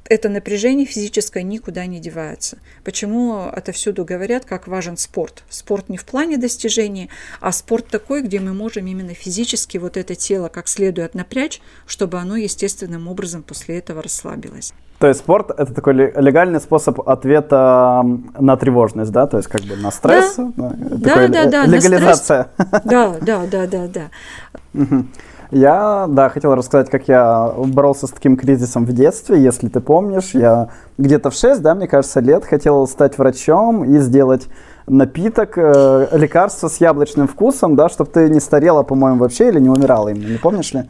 это 0.08 0.28
напряжение 0.28 0.86
физическое 0.86 1.42
никуда 1.42 1.86
не 1.86 2.00
девается. 2.00 2.58
Почему 2.84 3.46
отовсюду 3.46 4.04
говорят, 4.04 4.44
как 4.44 4.68
важен 4.68 4.96
спорт? 4.96 5.44
Спорт 5.48 5.88
не 5.88 5.96
в 5.96 6.04
плане 6.04 6.36
достижений, 6.36 7.10
а 7.40 7.52
спорт 7.52 7.88
такой, 7.88 8.22
где 8.22 8.40
мы 8.40 8.52
можем 8.52 8.86
именно 8.86 9.14
физически 9.14 9.78
вот 9.78 9.96
это 9.96 10.14
тело 10.14 10.48
как 10.48 10.68
следует 10.68 11.14
напрячь, 11.14 11.60
чтобы 11.86 12.18
оно 12.18 12.36
естественным 12.36 13.08
образом 13.08 13.42
после 13.42 13.78
этого 13.78 14.02
расслабилось. 14.02 14.74
То 14.98 15.08
есть 15.08 15.20
спорт 15.20 15.50
это 15.50 15.74
такой 15.74 15.94
легальный 15.94 16.60
способ 16.60 17.06
ответа 17.08 18.02
на 18.38 18.56
тревожность, 18.56 19.10
да, 19.10 19.26
то 19.26 19.38
есть 19.38 19.48
как 19.48 19.62
бы 19.62 19.76
на 19.76 19.90
стресс, 19.90 20.36
да, 20.36 20.72
да, 20.76 21.28
да, 21.28 21.46
да, 21.46 21.66
легализация. 21.66 22.48
Да, 22.84 23.16
да, 23.20 23.46
да, 23.46 23.66
да, 23.66 23.88
да. 23.88 24.10
Я, 25.54 26.06
да, 26.08 26.30
хотел 26.30 26.56
рассказать, 26.56 26.90
как 26.90 27.06
я 27.06 27.54
боролся 27.56 28.08
с 28.08 28.10
таким 28.10 28.36
кризисом 28.36 28.84
в 28.84 28.92
детстве. 28.92 29.40
Если 29.40 29.68
ты 29.68 29.78
помнишь, 29.78 30.30
я 30.32 30.70
где-то 30.98 31.30
в 31.30 31.34
6, 31.34 31.62
да, 31.62 31.76
мне 31.76 31.86
кажется, 31.86 32.18
лет 32.18 32.44
хотел 32.44 32.88
стать 32.88 33.18
врачом 33.18 33.84
и 33.84 33.98
сделать 33.98 34.48
напиток, 34.88 35.56
э, 35.56 36.08
лекарство 36.10 36.66
с 36.66 36.80
яблочным 36.80 37.28
вкусом, 37.28 37.76
да, 37.76 37.88
чтобы 37.88 38.10
ты 38.10 38.28
не 38.28 38.40
старела, 38.40 38.82
по-моему, 38.82 39.20
вообще 39.20 39.48
или 39.48 39.60
не 39.60 39.68
умирала 39.68 40.08
им, 40.08 40.28
не 40.28 40.38
помнишь 40.38 40.72
ли? 40.72 40.88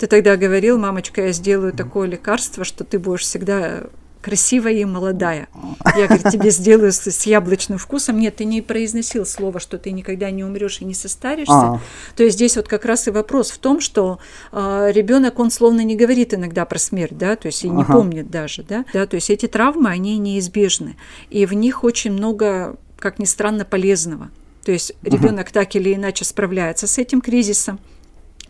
Ты 0.00 0.08
тогда 0.08 0.36
говорил, 0.36 0.76
мамочка, 0.76 1.26
я 1.26 1.32
сделаю 1.32 1.72
такое 1.72 2.08
лекарство, 2.08 2.64
что 2.64 2.82
ты 2.82 2.98
будешь 2.98 3.20
всегда 3.20 3.82
красивая 4.20 4.72
и 4.72 4.84
молодая. 4.84 5.48
Я, 5.96 6.06
говорю, 6.06 6.30
тебе 6.30 6.50
сделаю 6.50 6.92
с, 6.92 7.06
с 7.06 7.26
яблочным 7.26 7.78
вкусом. 7.78 8.18
Нет, 8.18 8.36
ты 8.36 8.44
не 8.44 8.60
произносил 8.62 9.24
слово, 9.24 9.60
что 9.60 9.78
ты 9.78 9.92
никогда 9.92 10.30
не 10.30 10.44
умрешь 10.44 10.80
и 10.80 10.84
не 10.84 10.94
состаришься. 10.94 11.54
А. 11.54 11.80
То 12.16 12.24
есть 12.24 12.36
здесь 12.36 12.56
вот 12.56 12.68
как 12.68 12.84
раз 12.84 13.08
и 13.08 13.10
вопрос 13.10 13.50
в 13.50 13.58
том, 13.58 13.80
что 13.80 14.18
э, 14.52 14.90
ребенок, 14.92 15.38
он 15.38 15.50
словно 15.50 15.80
не 15.82 15.96
говорит 15.96 16.34
иногда 16.34 16.64
про 16.64 16.78
смерть, 16.78 17.16
да, 17.16 17.36
то 17.36 17.46
есть 17.46 17.64
и 17.64 17.68
не 17.68 17.82
ага. 17.82 17.94
помнит 17.94 18.30
даже, 18.30 18.62
да, 18.62 18.84
да, 18.92 19.06
то 19.06 19.14
есть 19.14 19.30
эти 19.30 19.46
травмы, 19.46 19.88
они 19.88 20.18
неизбежны. 20.18 20.96
И 21.30 21.46
в 21.46 21.54
них 21.54 21.82
очень 21.84 22.12
много, 22.12 22.76
как 22.98 23.18
ни 23.18 23.24
странно, 23.24 23.64
полезного. 23.64 24.30
То 24.64 24.72
есть 24.72 24.92
ребенок 25.02 25.48
ага. 25.48 25.60
так 25.60 25.74
или 25.76 25.94
иначе 25.94 26.24
справляется 26.24 26.86
с 26.86 26.98
этим 26.98 27.20
кризисом. 27.20 27.80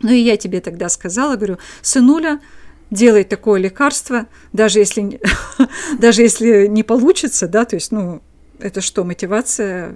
Ну 0.03 0.11
и 0.11 0.19
я 0.19 0.37
тебе 0.37 0.61
тогда 0.61 0.89
сказала, 0.89 1.37
говорю, 1.37 1.59
сынуля, 1.83 2.41
делай 2.91 3.25
такое 3.25 3.61
лекарство, 3.61 4.27
даже 4.53 4.79
если, 4.81 5.21
даже 5.99 6.23
если 6.23 6.67
не 6.67 6.83
получится, 6.83 7.49
да, 7.49 7.65
то 7.65 7.77
есть, 7.77 7.93
ну, 7.93 8.21
это 8.59 8.81
что, 8.81 9.05
мотивация 9.05 9.95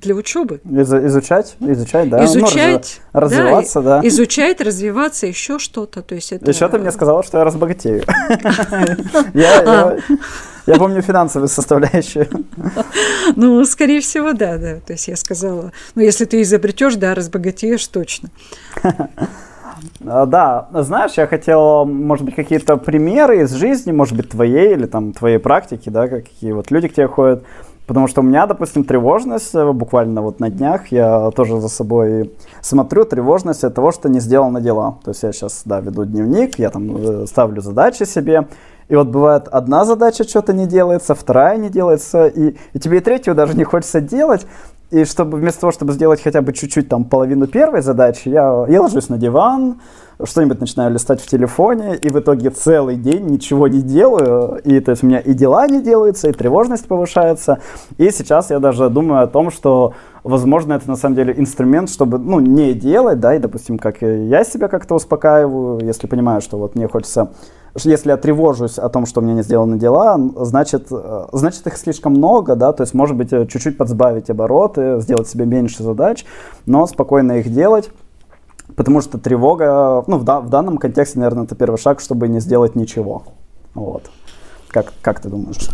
для 0.00 0.14
учебы. 0.14 0.60
Из, 0.64 0.92
изучать, 0.92 1.56
изучать, 1.60 2.08
да. 2.08 2.24
Изучать, 2.24 3.00
ну, 3.12 3.20
развиваться, 3.20 3.82
да, 3.82 4.00
да. 4.00 4.08
Изучать, 4.08 4.60
развиваться, 4.60 5.26
еще 5.26 5.58
что-то. 5.58 6.02
То 6.02 6.14
есть 6.14 6.32
это... 6.32 6.50
Еще 6.50 6.68
ты 6.68 6.78
мне 6.78 6.90
сказала, 6.90 7.22
что 7.22 7.38
я 7.38 7.44
разбогатею. 7.44 8.02
Я 10.66 10.76
помню 10.76 11.02
финансовую 11.02 11.48
составляющую. 11.48 12.28
Ну, 13.34 13.64
скорее 13.64 14.00
всего, 14.00 14.34
да, 14.34 14.56
да. 14.58 14.76
То 14.80 14.92
есть 14.92 15.08
я 15.08 15.16
сказала, 15.16 15.72
ну, 15.94 16.02
если 16.02 16.26
ты 16.26 16.42
изобретешь, 16.42 16.94
да, 16.96 17.14
разбогатеешь 17.14 17.86
точно. 17.88 18.28
А, 20.06 20.26
да, 20.26 20.68
знаешь, 20.72 21.12
я 21.16 21.26
хотел, 21.26 21.84
может 21.84 22.24
быть, 22.24 22.34
какие-то 22.34 22.76
примеры 22.76 23.42
из 23.42 23.52
жизни, 23.52 23.92
может 23.92 24.16
быть, 24.16 24.30
твоей 24.30 24.72
или 24.72 24.86
там 24.86 25.12
твоей 25.12 25.38
практики, 25.38 25.88
да, 25.88 26.08
какие 26.08 26.52
вот 26.52 26.70
люди 26.70 26.88
к 26.88 26.94
тебе 26.94 27.08
ходят. 27.08 27.44
Потому 27.86 28.06
что 28.06 28.20
у 28.20 28.24
меня, 28.24 28.46
допустим, 28.46 28.84
тревожность, 28.84 29.52
э, 29.52 29.72
буквально 29.72 30.22
вот 30.22 30.38
на 30.38 30.48
днях, 30.48 30.92
я 30.92 31.32
тоже 31.32 31.60
за 31.60 31.68
собой 31.68 32.30
смотрю, 32.60 33.04
тревожность 33.04 33.64
от 33.64 33.74
того, 33.74 33.90
что 33.90 34.08
не 34.08 34.20
сделано 34.20 34.60
дела. 34.60 34.98
То 35.02 35.10
есть 35.10 35.24
я 35.24 35.32
сейчас, 35.32 35.62
да, 35.64 35.80
веду 35.80 36.04
дневник, 36.04 36.58
я 36.60 36.70
там 36.70 36.96
э, 36.96 37.26
ставлю 37.26 37.60
задачи 37.60 38.04
себе, 38.04 38.46
и 38.90 38.94
вот 38.94 39.08
бывает 39.08 39.48
одна 39.48 39.84
задача 39.84 40.22
что-то 40.24 40.52
не 40.52 40.66
делается, 40.66 41.14
вторая 41.14 41.56
не 41.56 41.68
делается, 41.68 42.26
и, 42.26 42.56
и 42.72 42.78
тебе 42.78 42.98
и 42.98 43.00
третью 43.00 43.34
даже 43.34 43.56
не 43.56 43.64
хочется 43.64 44.00
делать, 44.00 44.46
и 44.90 45.04
чтобы 45.04 45.38
вместо 45.38 45.60
того, 45.60 45.72
чтобы 45.72 45.92
сделать 45.92 46.20
хотя 46.20 46.42
бы 46.42 46.52
чуть-чуть 46.52 46.88
там 46.88 47.04
половину 47.04 47.46
первой 47.46 47.80
задачи, 47.80 48.28
я, 48.28 48.66
я 48.68 48.82
ложусь 48.82 49.08
на 49.08 49.18
диван, 49.18 49.80
что-нибудь 50.22 50.60
начинаю 50.60 50.92
листать 50.92 51.20
в 51.20 51.26
телефоне, 51.26 51.96
и 51.96 52.10
в 52.10 52.18
итоге 52.18 52.50
целый 52.50 52.96
день 52.96 53.26
ничего 53.26 53.68
не 53.68 53.82
делаю. 53.82 54.60
И 54.64 54.80
то 54.80 54.90
есть 54.90 55.02
у 55.02 55.06
меня 55.06 55.20
и 55.20 55.32
дела 55.32 55.66
не 55.68 55.80
делаются, 55.80 56.28
и 56.28 56.32
тревожность 56.32 56.86
повышается. 56.86 57.60
И 57.98 58.10
сейчас 58.10 58.50
я 58.50 58.58
даже 58.58 58.90
думаю 58.90 59.22
о 59.22 59.26
том, 59.28 59.50
что 59.50 59.94
возможно, 60.24 60.74
это 60.74 60.88
на 60.88 60.96
самом 60.96 61.14
деле 61.14 61.34
инструмент, 61.36 61.88
чтобы, 61.88 62.18
ну, 62.18 62.40
не 62.40 62.74
делать, 62.74 63.20
да, 63.20 63.34
и, 63.34 63.38
допустим, 63.38 63.78
как 63.78 64.02
я 64.02 64.44
себя 64.44 64.68
как-то 64.68 64.94
успокаиваю, 64.94 65.80
если 65.84 66.06
понимаю, 66.06 66.40
что 66.40 66.58
вот 66.58 66.74
мне 66.74 66.88
хочется 66.88 67.30
если 67.74 68.10
я 68.10 68.16
тревожусь 68.16 68.78
о 68.78 68.88
том, 68.88 69.06
что 69.06 69.20
у 69.20 69.24
меня 69.24 69.34
не 69.34 69.42
сделаны 69.42 69.78
дела, 69.78 70.18
значит, 70.36 70.88
э, 70.90 71.26
значит 71.32 71.66
их 71.66 71.76
слишком 71.76 72.12
много, 72.12 72.56
да, 72.56 72.72
то 72.72 72.82
есть, 72.82 72.94
может 72.94 73.16
быть, 73.16 73.32
э, 73.32 73.46
чуть-чуть 73.46 73.76
подсбавить 73.76 74.30
обороты, 74.30 75.00
сделать 75.00 75.28
себе 75.28 75.46
меньше 75.46 75.82
задач, 75.82 76.24
но 76.66 76.86
спокойно 76.86 77.38
их 77.38 77.52
делать. 77.52 77.90
Потому 78.76 79.00
что 79.00 79.18
тревога, 79.18 80.04
ну, 80.06 80.18
в, 80.18 80.24
да, 80.24 80.40
в 80.40 80.48
данном 80.48 80.78
контексте, 80.78 81.18
наверное, 81.18 81.44
это 81.44 81.56
первый 81.56 81.76
шаг, 81.76 82.00
чтобы 82.00 82.28
не 82.28 82.40
сделать 82.40 82.76
ничего. 82.76 83.24
Вот. 83.74 84.10
Как, 84.68 84.92
как 85.02 85.20
ты 85.20 85.28
думаешь? 85.28 85.68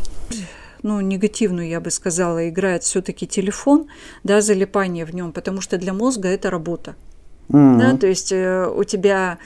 ну, 0.82 1.00
негативную, 1.00 1.68
я 1.68 1.80
бы 1.80 1.90
сказала, 1.90 2.48
играет 2.48 2.84
все-таки 2.84 3.26
телефон, 3.26 3.88
да, 4.24 4.40
залипание 4.40 5.04
в 5.04 5.14
нем, 5.14 5.32
потому 5.32 5.60
что 5.60 5.78
для 5.78 5.92
мозга 5.92 6.28
это 6.28 6.50
работа. 6.50 6.94
Mm-hmm. 7.48 7.78
Да, 7.78 7.96
то 7.96 8.06
есть 8.06 8.32
э, 8.32 8.68
у 8.68 8.84
тебя 8.84 9.38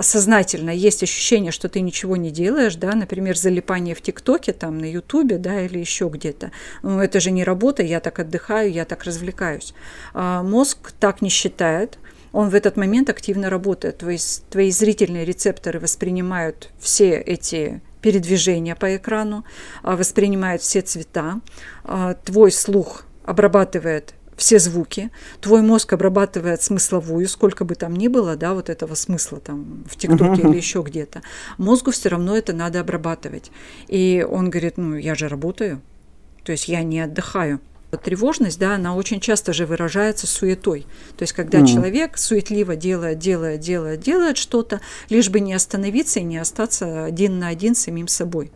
сознательно 0.00 0.70
есть 0.70 1.02
ощущение, 1.02 1.52
что 1.52 1.68
ты 1.68 1.80
ничего 1.80 2.16
не 2.16 2.30
делаешь, 2.30 2.76
да, 2.76 2.94
например, 2.94 3.36
залипание 3.36 3.94
в 3.94 4.00
ТикТоке, 4.00 4.52
там, 4.52 4.78
на 4.78 4.90
Ютубе, 4.90 5.38
да, 5.38 5.60
или 5.62 5.78
еще 5.78 6.08
где-то. 6.08 6.52
Ну, 6.82 7.00
это 7.00 7.20
же 7.20 7.30
не 7.30 7.44
работа, 7.44 7.82
я 7.82 8.00
так 8.00 8.18
отдыхаю, 8.18 8.72
я 8.72 8.84
так 8.84 9.04
развлекаюсь. 9.04 9.74
А 10.12 10.42
мозг 10.42 10.92
так 10.98 11.22
не 11.22 11.28
считает, 11.28 11.98
он 12.32 12.48
в 12.48 12.54
этот 12.54 12.76
момент 12.76 13.10
активно 13.10 13.48
работает. 13.48 14.02
Есть 14.02 14.44
твои 14.48 14.70
зрительные 14.70 15.24
рецепторы 15.24 15.78
воспринимают 15.78 16.70
все 16.80 17.16
эти 17.16 17.80
передвижения 18.00 18.74
по 18.74 18.96
экрану, 18.96 19.44
а, 19.82 19.96
воспринимают 19.96 20.60
все 20.60 20.82
цвета, 20.82 21.40
а, 21.84 22.14
твой 22.14 22.50
слух 22.50 23.04
обрабатывает 23.24 24.14
все 24.36 24.58
звуки, 24.58 25.10
твой 25.40 25.62
мозг 25.62 25.92
обрабатывает 25.92 26.62
смысловую, 26.62 27.28
сколько 27.28 27.64
бы 27.64 27.74
там 27.74 27.94
ни 27.94 28.08
было, 28.08 28.36
да, 28.36 28.54
вот 28.54 28.68
этого 28.68 28.94
смысла 28.94 29.40
там 29.40 29.84
в 29.90 29.96
ТикТоке 29.96 30.42
uh-huh. 30.42 30.50
или 30.50 30.56
еще 30.56 30.82
где-то, 30.82 31.22
мозгу 31.58 31.90
все 31.90 32.08
равно 32.08 32.36
это 32.36 32.52
надо 32.52 32.80
обрабатывать. 32.80 33.50
И 33.88 34.26
он 34.28 34.50
говорит, 34.50 34.76
ну, 34.76 34.96
я 34.96 35.14
же 35.14 35.28
работаю, 35.28 35.80
то 36.42 36.52
есть 36.52 36.68
я 36.68 36.82
не 36.82 37.00
отдыхаю. 37.00 37.60
Тревожность, 38.02 38.58
да, 38.58 38.74
она 38.74 38.96
очень 38.96 39.20
часто 39.20 39.52
же 39.52 39.66
выражается 39.66 40.26
суетой. 40.26 40.84
То 41.16 41.22
есть, 41.22 41.32
когда 41.32 41.60
mm. 41.60 41.66
человек 41.66 42.18
суетливо 42.18 42.74
делает, 42.74 43.20
делает, 43.20 43.60
делает, 43.60 44.00
делает 44.00 44.36
что-то, 44.36 44.80
лишь 45.10 45.30
бы 45.30 45.38
не 45.38 45.54
остановиться 45.54 46.18
и 46.18 46.24
не 46.24 46.38
остаться 46.38 47.04
один 47.04 47.38
на 47.38 47.46
один 47.46 47.76
с 47.76 47.82
самим 47.82 48.08
собой. 48.08 48.50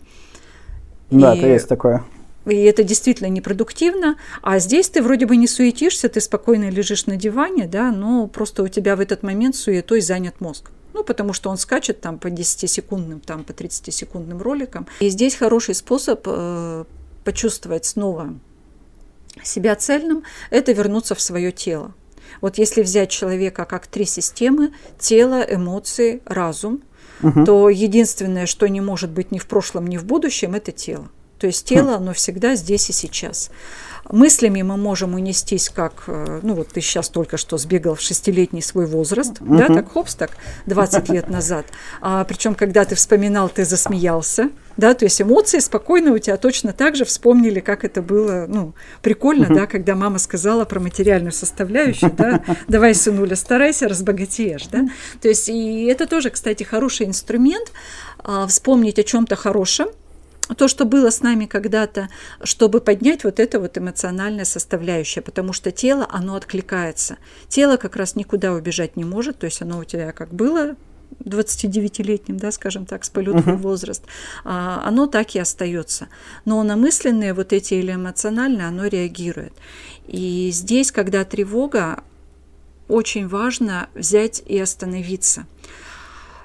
Да, 1.13 1.37
и... 1.37 1.39
это 1.39 1.47
есть 1.47 1.69
такое 1.69 2.03
и 2.49 2.57
это 2.57 2.83
действительно 2.83 3.29
непродуктивно, 3.29 4.17
а 4.43 4.59
здесь 4.59 4.89
ты 4.89 5.03
вроде 5.03 5.27
бы 5.27 5.37
не 5.37 5.47
суетишься, 5.47 6.09
ты 6.09 6.21
спокойно 6.21 6.71
лежишь 6.71 7.07
на 7.07 7.17
диване, 7.17 7.67
да, 7.67 7.91
но 7.91 8.27
просто 8.27 8.63
у 8.63 8.69
тебя 8.69 8.97
в 8.97 9.01
этот 9.01 9.23
момент 9.23 9.57
суетой 9.57 10.01
занят 10.01 10.41
мозг. 10.41 10.71
Ну, 10.95 11.05
потому 11.05 11.33
что 11.33 11.51
он 11.51 11.59
скачет 11.59 12.01
там 12.01 12.19
по 12.19 12.29
10-секундным, 12.29 13.21
там 13.21 13.45
по 13.45 13.53
30-секундным 13.53 14.43
роликам. 14.43 14.87
И 15.01 15.11
здесь 15.11 15.37
хороший 15.37 15.75
способ 15.75 16.23
э, 16.27 16.85
почувствовать 17.25 17.85
снова 17.85 18.35
себя 19.45 19.77
цельным– 19.77 20.25
это 20.51 20.73
вернуться 20.73 21.15
в 21.15 21.21
свое 21.21 21.53
тело. 21.53 21.95
Вот 22.41 22.59
если 22.59 22.83
взять 22.83 23.11
человека 23.11 23.65
как 23.65 23.87
три 23.87 24.05
системы– 24.05 24.73
тело, 24.99 25.41
эмоции, 25.43 26.21
разум, 26.25 26.83
угу. 27.23 27.45
то 27.45 27.69
единственное, 27.69 28.47
что 28.47 28.69
не 28.69 28.81
может 28.81 29.11
быть 29.11 29.31
ни 29.31 29.39
в 29.39 29.47
прошлом, 29.47 29.87
ни 29.87 29.97
в 29.97 30.05
будущем– 30.05 30.55
это 30.57 30.73
тело. 30.73 31.09
То 31.39 31.47
есть 31.47 31.67
тело, 31.67 31.97
оно 31.97 32.13
всегда 32.13 32.57
здесь 32.57 32.91
и 32.91 32.93
сейчас. 32.93 33.51
Мыслями 34.11 34.63
мы 34.63 34.77
можем 34.79 35.15
унестись, 35.15 35.69
как, 35.69 36.05
э, 36.07 36.41
ну 36.43 36.55
вот 36.55 36.69
ты 36.69 36.81
сейчас 36.81 37.11
только 37.11 37.37
что 37.37 37.59
сбегал 37.59 37.95
в 37.95 38.01
шестилетний 38.01 38.63
свой 38.63 38.87
возраст, 38.87 39.39
uh-huh. 39.41 39.59
да, 39.59 39.67
так 39.67 39.93
хопс, 39.93 40.15
так 40.15 40.31
20 40.65 41.11
лет 41.11 41.29
назад. 41.29 41.67
А, 42.01 42.25
причем, 42.25 42.55
когда 42.55 42.87
ты 42.87 42.95
вспоминал, 42.95 43.51
ты 43.51 43.67
засмеялся, 43.67 44.49
да, 44.79 44.95
то 44.95 45.05
есть 45.05 45.21
эмоции 45.21 45.59
спокойно 45.59 46.13
у 46.13 46.19
тебя 46.19 46.39
точно 46.39 46.73
так 46.73 46.97
же 46.97 47.05
вспомнили, 47.05 47.61
как 47.61 47.85
это 47.85 48.01
было, 48.01 48.47
ну, 48.49 48.73
прикольно, 49.03 49.45
uh-huh. 49.45 49.55
да, 49.55 49.67
когда 49.67 49.95
мама 49.95 50.19
сказала 50.19 50.65
про 50.65 50.81
материальную 50.81 51.33
составляющую, 51.33 52.11
да, 52.13 52.43
давай, 52.69 52.95
сынуля, 52.95 53.37
старайся, 53.37 53.89
разбогатеешь, 53.89 54.69
да. 54.69 54.89
То 55.21 55.29
есть 55.29 55.51
и 55.51 55.85
это 55.85 56.07
тоже, 56.07 56.31
кстати, 56.31 56.63
хороший 56.63 57.07
инструмент, 57.07 57.73
а, 58.21 58.47
вспомнить 58.47 58.99
о 58.99 59.03
чем-то 59.03 59.37
хорошем, 59.37 59.89
то, 60.57 60.69
что 60.69 60.85
было 60.85 61.11
с 61.11 61.21
нами 61.21 61.47
когда-то, 61.47 62.09
чтобы 62.43 62.81
поднять 62.81 63.25
вот 63.25 63.41
это 63.41 63.61
вот 63.61 63.77
эмоциональное 63.77 64.45
составляющее, 64.45 65.23
потому 65.23 65.53
что 65.53 65.71
тело, 65.71 66.07
оно 66.11 66.35
откликается. 66.37 67.19
Тело 67.49 67.77
как 67.77 67.97
раз 67.97 68.17
никуда 68.17 68.53
убежать 68.53 68.97
не 68.97 69.05
может, 69.05 69.39
то 69.39 69.47
есть 69.47 69.63
оно 69.63 69.79
у 69.79 69.85
тебя 69.85 70.13
как 70.13 70.33
было 70.33 70.77
29-летним, 71.25 72.39
да, 72.39 72.53
скажем 72.53 72.87
так, 72.87 73.05
с 73.05 73.11
полетный 73.11 73.55
uh-huh. 73.55 73.57
возраст, 73.57 74.05
а, 74.45 74.83
оно 74.85 75.07
так 75.07 75.35
и 75.35 75.39
остается. 75.39 76.09
Но 76.45 76.63
на 76.63 76.77
мысленные 76.77 77.35
вот 77.35 77.53
эти 77.53 77.75
или 77.75 77.95
эмоциональные 77.95 78.67
оно 78.67 78.87
реагирует. 78.87 79.53
И 80.07 80.51
здесь, 80.53 80.93
когда 80.93 81.25
тревога, 81.25 82.03
очень 82.89 83.29
важно 83.29 83.89
взять 83.95 84.43
и 84.47 84.59
остановиться– 84.59 85.47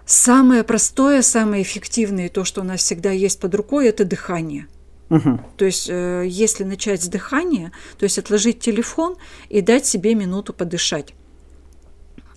Самое 0.06 0.63
простое, 0.63 1.22
самое 1.22 1.63
эффективное, 1.63 2.30
то, 2.30 2.44
что 2.44 2.62
у 2.62 2.63
нас 2.63 2.82
всегда 2.82 3.12
есть 3.12 3.39
под 3.39 3.56
рукой, 3.56 3.88
это 3.88 4.04
дыхание. 4.04 4.68
Угу. 5.10 5.39
То 5.58 5.66
есть, 5.66 5.89
э, 5.89 6.26
если 6.28 6.63
начать 6.63 7.04
с 7.04 7.08
дыхания, 7.08 7.72
то 7.98 8.04
есть 8.04 8.18
отложить 8.18 8.60
телефон 8.60 9.16
и 9.50 9.62
дать 9.62 9.86
себе 9.86 10.16
минуту 10.16 10.54
подышать. 10.54 11.13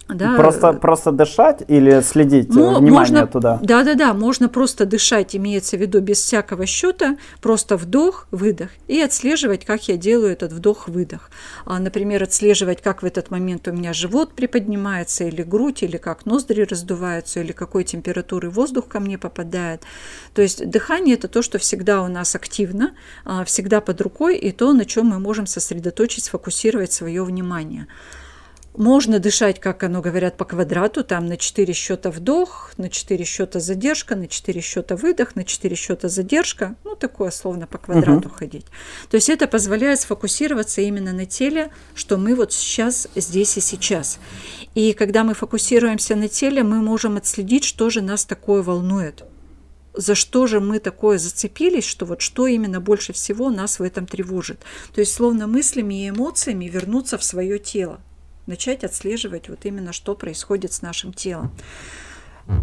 Да. 0.08 0.36
Просто, 0.36 0.72
просто 0.72 1.10
дышать 1.10 1.64
или 1.66 2.00
следить 2.00 2.48
ну, 2.50 2.78
внимание 2.78 2.90
можно, 2.90 3.26
туда? 3.26 3.58
Да, 3.60 3.82
да, 3.82 3.94
да, 3.94 4.14
можно 4.14 4.48
просто 4.48 4.86
дышать, 4.86 5.34
имеется 5.34 5.76
в 5.76 5.80
виду 5.80 6.00
без 6.00 6.18
всякого 6.18 6.64
счета, 6.64 7.16
просто 7.40 7.76
вдох, 7.76 8.28
выдох, 8.30 8.70
и 8.86 9.00
отслеживать, 9.00 9.64
как 9.64 9.88
я 9.88 9.96
делаю 9.96 10.32
этот 10.32 10.52
вдох-выдох. 10.52 11.30
А, 11.64 11.80
например, 11.80 12.22
отслеживать, 12.22 12.82
как 12.82 13.02
в 13.02 13.06
этот 13.06 13.32
момент 13.32 13.66
у 13.66 13.72
меня 13.72 13.92
живот 13.92 14.34
приподнимается, 14.34 15.24
или 15.24 15.42
грудь, 15.42 15.82
или 15.82 15.96
как 15.96 16.24
ноздри 16.24 16.62
раздуваются, 16.62 17.40
или 17.40 17.50
какой 17.50 17.82
температуры 17.82 18.48
воздух 18.48 18.86
ко 18.86 19.00
мне 19.00 19.18
попадает. 19.18 19.82
То 20.34 20.42
есть 20.42 20.70
дыхание 20.70 21.16
это 21.16 21.26
то, 21.26 21.42
что 21.42 21.58
всегда 21.58 22.02
у 22.02 22.08
нас 22.08 22.36
активно, 22.36 22.92
а, 23.24 23.44
всегда 23.44 23.80
под 23.80 24.00
рукой, 24.00 24.36
и 24.36 24.52
то, 24.52 24.72
на 24.72 24.84
чем 24.84 25.06
мы 25.06 25.18
можем 25.18 25.46
сосредоточить, 25.46 26.24
сфокусировать 26.24 26.92
свое 26.92 27.24
внимание. 27.24 27.88
Можно 28.76 29.18
дышать, 29.18 29.58
как 29.58 29.82
оно 29.84 30.02
говорят, 30.02 30.36
по 30.36 30.44
квадрату, 30.44 31.02
там 31.02 31.24
на 31.26 31.38
4 31.38 31.72
счета 31.72 32.10
вдох, 32.10 32.72
на 32.76 32.90
4 32.90 33.24
счета 33.24 33.58
задержка, 33.58 34.16
на 34.16 34.28
4 34.28 34.60
счета 34.60 34.96
выдох, 34.96 35.34
на 35.34 35.44
4 35.44 35.74
счета 35.74 36.08
задержка, 36.08 36.76
ну 36.84 36.94
такое 36.94 37.30
словно 37.30 37.66
по 37.66 37.78
квадрату 37.78 38.28
угу. 38.28 38.36
ходить. 38.36 38.66
То 39.10 39.14
есть 39.14 39.30
это 39.30 39.46
позволяет 39.46 40.00
сфокусироваться 40.00 40.82
именно 40.82 41.14
на 41.14 41.24
теле, 41.24 41.70
что 41.94 42.18
мы 42.18 42.34
вот 42.34 42.52
сейчас 42.52 43.08
здесь 43.14 43.56
и 43.56 43.60
сейчас. 43.62 44.18
И 44.74 44.92
когда 44.92 45.24
мы 45.24 45.32
фокусируемся 45.32 46.14
на 46.14 46.28
теле, 46.28 46.62
мы 46.62 46.82
можем 46.82 47.16
отследить, 47.16 47.64
что 47.64 47.88
же 47.88 48.02
нас 48.02 48.26
такое 48.26 48.62
волнует 48.62 49.24
за 49.98 50.14
что 50.14 50.46
же 50.46 50.60
мы 50.60 50.78
такое 50.78 51.16
зацепились, 51.16 51.86
что 51.86 52.04
вот 52.04 52.20
что 52.20 52.46
именно 52.46 52.82
больше 52.82 53.14
всего 53.14 53.48
нас 53.48 53.78
в 53.78 53.82
этом 53.82 54.06
тревожит. 54.06 54.60
То 54.94 55.00
есть 55.00 55.14
словно 55.14 55.46
мыслями 55.46 56.04
и 56.04 56.10
эмоциями 56.10 56.66
вернуться 56.66 57.16
в 57.16 57.24
свое 57.24 57.58
тело 57.58 58.02
начать 58.46 58.84
отслеживать 58.84 59.48
вот 59.48 59.64
именно, 59.64 59.92
что 59.92 60.14
происходит 60.14 60.72
с 60.72 60.82
нашим 60.82 61.12
телом. 61.12 61.50
По 62.46 62.54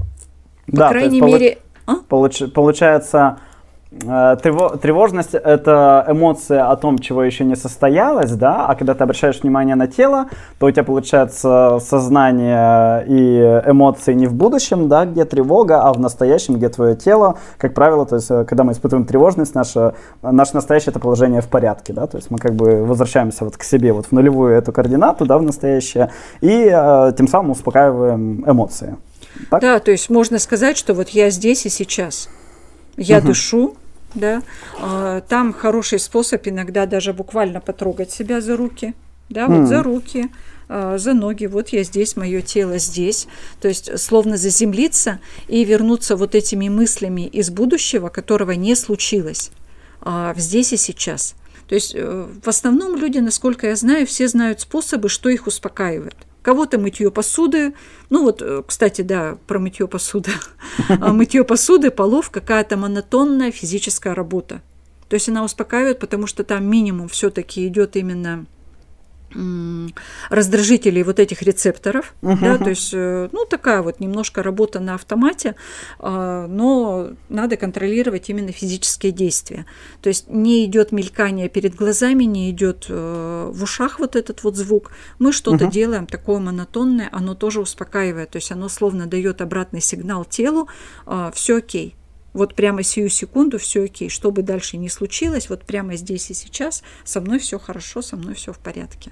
да, 0.67 0.89
крайней 0.89 1.21
мере... 1.21 1.59
Получ, 2.07 2.41
а? 2.41 2.47
Получается, 2.47 3.39
Э, 3.47 3.52
тревожность– 4.01 5.33
это 5.33 6.05
эмоция 6.07 6.69
о 6.69 6.75
том, 6.75 6.99
чего 6.99 7.23
еще 7.23 7.43
не 7.43 7.55
состоялось, 7.55 8.31
да, 8.31 8.65
а 8.67 8.75
когда 8.75 8.93
ты 8.93 9.03
обращаешь 9.03 9.41
внимание 9.41 9.75
на 9.75 9.87
тело, 9.87 10.27
то 10.59 10.65
у 10.65 10.71
тебя 10.71 10.83
получается 10.83 11.79
сознание 11.79 13.05
и 13.07 13.61
эмоции 13.69 14.13
не 14.13 14.27
в 14.27 14.33
будущем, 14.33 14.87
да, 14.89 15.05
где 15.05 15.25
тревога, 15.25 15.81
а 15.83 15.93
в 15.93 15.99
настоящем, 15.99 16.55
где 16.55 16.69
твое 16.69 16.95
тело, 16.95 17.37
как 17.57 17.73
правило, 17.73 18.05
то 18.05 18.15
есть 18.15 18.31
э, 18.31 18.45
когда 18.45 18.63
мы 18.63 18.73
испытываем 18.73 19.05
тревожность, 19.05 19.55
наше, 19.55 19.93
наше 20.21 20.55
настоящее 20.55 20.91
это 20.91 20.99
положение 20.99 21.41
в 21.41 21.47
порядке, 21.47 21.93
да, 21.93 22.07
то 22.07 22.17
есть 22.17 22.31
мы 22.31 22.37
как 22.37 22.55
бы 22.55 22.83
возвращаемся 22.83 23.45
вот 23.45 23.57
к 23.57 23.63
себе, 23.63 23.93
вот 23.93 24.07
в 24.07 24.11
нулевую 24.11 24.55
эту 24.55 24.71
координату, 24.71 25.25
да, 25.25 25.37
в 25.37 25.43
настоящее, 25.43 26.11
и 26.41 26.69
э, 26.71 27.13
тем 27.17 27.27
самым 27.27 27.51
успокаиваем 27.51 28.43
эмоции. 28.49 28.97
Так? 29.49 29.61
Да, 29.61 29.79
то 29.79 29.91
есть 29.91 30.09
можно 30.09 30.39
сказать, 30.39 30.77
что 30.77 30.93
вот 30.93 31.09
я 31.09 31.29
здесь 31.29 31.65
и 31.65 31.69
сейчас. 31.69 32.29
Я 32.97 33.17
угу. 33.17 33.27
дышу, 33.27 33.75
да, 34.15 34.41
а, 34.79 35.21
там 35.21 35.53
хороший 35.53 35.99
способ 35.99 36.47
иногда 36.47 36.85
даже 36.85 37.13
буквально 37.13 37.59
потрогать 37.61 38.11
себя 38.11 38.41
за 38.41 38.57
руки, 38.57 38.93
да, 39.29 39.47
вот 39.47 39.61
mm. 39.61 39.65
за 39.65 39.83
руки, 39.83 40.31
а, 40.69 40.97
за 40.97 41.13
ноги, 41.13 41.45
вот 41.45 41.69
я 41.69 41.83
здесь, 41.83 42.15
мое 42.15 42.41
тело 42.41 42.77
здесь, 42.77 43.27
то 43.61 43.67
есть 43.67 43.99
словно 43.99 44.37
заземлиться 44.37 45.19
и 45.47 45.63
вернуться 45.63 46.15
вот 46.15 46.35
этими 46.35 46.69
мыслями 46.69 47.27
из 47.27 47.49
будущего, 47.49 48.09
которого 48.09 48.51
не 48.51 48.75
случилось, 48.75 49.51
а, 50.01 50.33
здесь 50.37 50.73
и 50.73 50.77
сейчас. 50.77 51.35
То 51.67 51.75
есть 51.75 51.93
э, 51.95 52.27
в 52.43 52.47
основном 52.49 52.97
люди, 52.97 53.19
насколько 53.19 53.67
я 53.67 53.75
знаю, 53.77 54.05
все 54.05 54.27
знают 54.27 54.59
способы, 54.59 55.07
что 55.07 55.29
их 55.29 55.47
успокаивает– 55.47 56.15
Кого-то 56.43 56.77
мытье 56.77 57.09
посуды. 57.09 57.73
Ну 58.09 58.23
вот, 58.23 58.41
э, 58.41 58.61
кстати, 58.67 59.01
да, 59.01 59.37
про 59.47 59.59
мытье 59.59 59.87
посуды. 59.87 60.31
А 60.89 61.13
мытье 61.13 61.43
посуды, 61.43 61.89
полов, 61.89 62.29
какая-то 62.29 62.77
монотонная 62.77 63.51
физическая 63.51 64.13
работа. 64.13 64.61
То 65.07 65.15
есть 65.15 65.29
она 65.29 65.43
успокаивает, 65.43 65.99
потому 65.99 66.27
что 66.27 66.43
там 66.43 66.65
минимум 66.65 67.07
все-таки 67.07 67.65
идет 67.65 67.95
именно 67.95 68.45
раздражителей 70.29 71.03
вот 71.03 71.19
этих 71.19 71.41
рецепторов, 71.41 72.13
uh-huh. 72.21 72.39
да, 72.39 72.57
то 72.57 72.69
есть, 72.69 72.91
э, 72.93 73.29
ну, 73.31 73.45
такая 73.45 73.81
вот 73.81 73.99
немножко 73.99 74.43
работа 74.43 74.79
на 74.79 74.95
автомате, 74.95 75.55
а, 75.99 76.47
но 76.47 77.09
надо 77.29 77.57
контролировать 77.57 78.29
именно 78.29 78.51
физические 78.51 79.11
действия. 79.11 79.65
То 80.01 80.09
есть 80.09 80.29
не 80.29 80.65
идет 80.65 80.91
мелькание 80.91 81.49
перед 81.49 81.75
глазами, 81.75 82.23
не 82.23 82.49
идет 82.51 82.85
э, 82.89 83.51
в 83.51 83.63
ушах 83.63 83.99
вот 83.99 84.15
этот 84.15 84.43
вот 84.43 84.55
звук. 84.55 84.91
Мы 85.19 85.31
что-то 85.31 85.65
uh-huh. 85.65 85.71
делаем 85.71 86.07
такое 86.07 86.39
монотонное, 86.39 87.09
оно 87.11 87.35
тоже 87.35 87.61
успокаивает, 87.61 88.31
то 88.31 88.37
есть 88.37 88.51
оно 88.51 88.69
словно 88.69 89.07
дает 89.07 89.41
обратный 89.41 89.81
сигнал 89.81 90.25
телу, 90.25 90.67
а, 91.05 91.31
все 91.31 91.57
окей, 91.57 91.95
вот 92.33 92.55
прямо 92.55 92.83
сию 92.83 93.09
секунду 93.09 93.57
все 93.57 93.85
окей. 93.85 94.09
Что 94.09 94.31
бы 94.31 94.41
дальше 94.41 94.77
ни 94.77 94.87
случилось, 94.87 95.49
вот 95.49 95.63
прямо 95.63 95.95
здесь 95.95 96.29
и 96.29 96.33
сейчас 96.33 96.83
со 97.03 97.21
мной 97.21 97.39
все 97.39 97.59
хорошо, 97.59 98.01
со 98.01 98.15
мной 98.15 98.33
все 98.33 98.53
в 98.53 98.59
порядке. 98.59 99.11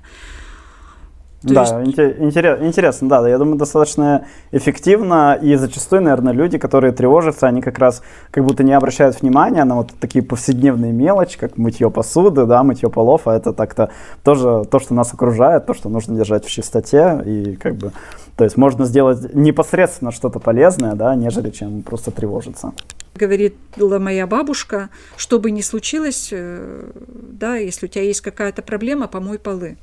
То 1.41 1.55
да, 1.55 1.81
есть... 1.83 1.97
интерес, 2.19 2.59
интересно, 2.61 3.09
да, 3.09 3.27
я 3.27 3.39
думаю, 3.39 3.57
достаточно 3.57 4.27
эффективно, 4.51 5.39
и 5.41 5.55
зачастую, 5.55 6.03
наверное, 6.03 6.33
люди, 6.33 6.59
которые 6.59 6.93
тревожатся, 6.93 7.47
они 7.47 7.61
как 7.61 7.79
раз 7.79 8.03
как 8.29 8.45
будто 8.45 8.63
не 8.63 8.73
обращают 8.73 9.19
внимания 9.19 9.63
на 9.63 9.77
вот 9.77 9.89
такие 9.99 10.23
повседневные 10.23 10.91
мелочи, 10.91 11.39
как 11.39 11.57
мытье 11.57 11.89
посуды, 11.89 12.45
да, 12.45 12.61
мытье 12.61 12.91
полов, 12.91 13.27
а 13.27 13.35
это 13.35 13.53
так-то 13.53 13.89
тоже 14.23 14.65
то, 14.69 14.77
что 14.77 14.93
нас 14.93 15.15
окружает, 15.15 15.65
то, 15.65 15.73
что 15.73 15.89
нужно 15.89 16.15
держать 16.15 16.45
в 16.45 16.49
чистоте, 16.49 17.23
и 17.25 17.55
как 17.55 17.75
бы, 17.75 17.91
то 18.37 18.43
есть 18.43 18.55
можно 18.55 18.85
сделать 18.85 19.33
непосредственно 19.33 20.11
что-то 20.11 20.37
полезное, 20.39 20.93
да, 20.93 21.15
нежели 21.15 21.49
чем 21.49 21.81
просто 21.81 22.11
тревожиться. 22.11 22.71
Говорила 23.13 23.99
моя 23.99 24.25
бабушка, 24.25 24.89
что 25.17 25.39
бы 25.39 25.51
ни 25.51 25.61
случилось, 25.61 26.29
э, 26.31 26.91
да, 26.95 27.57
если 27.57 27.85
у 27.85 27.89
тебя 27.89 28.03
есть 28.03 28.21
какая-то 28.21 28.61
проблема, 28.61 29.07
помой 29.07 29.37
полы. 29.37 29.77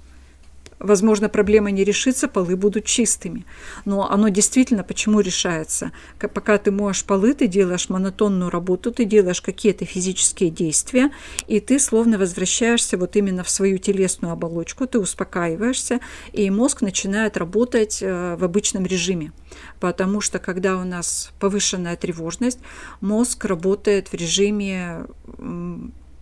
Возможно, 0.78 1.28
проблема 1.28 1.70
не 1.70 1.82
решится, 1.82 2.28
полы 2.28 2.56
будут 2.56 2.84
чистыми. 2.84 3.44
Но 3.84 4.08
оно 4.10 4.28
действительно 4.28 4.84
почему 4.84 5.20
решается? 5.20 5.90
Пока 6.18 6.58
ты 6.58 6.70
моешь 6.70 7.04
полы, 7.04 7.34
ты 7.34 7.48
делаешь 7.48 7.88
монотонную 7.88 8.50
работу, 8.50 8.92
ты 8.92 9.04
делаешь 9.04 9.40
какие-то 9.40 9.84
физические 9.84 10.50
действия, 10.50 11.10
и 11.48 11.58
ты 11.58 11.80
словно 11.80 12.16
возвращаешься 12.18 12.96
вот 12.96 13.16
именно 13.16 13.42
в 13.42 13.50
свою 13.50 13.78
телесную 13.78 14.32
оболочку, 14.32 14.86
ты 14.86 14.98
успокаиваешься, 14.98 16.00
и 16.32 16.48
мозг 16.50 16.82
начинает 16.82 17.36
работать 17.36 17.98
э, 18.00 18.36
в 18.36 18.44
обычном 18.44 18.86
режиме. 18.86 19.32
Потому 19.80 20.20
что 20.20 20.38
когда 20.38 20.76
у 20.76 20.84
нас 20.84 21.32
повышенная 21.40 21.96
тревожность, 21.96 22.60
мозг 23.00 23.44
работает 23.44 24.08
в 24.08 24.14
режиме 24.14 25.06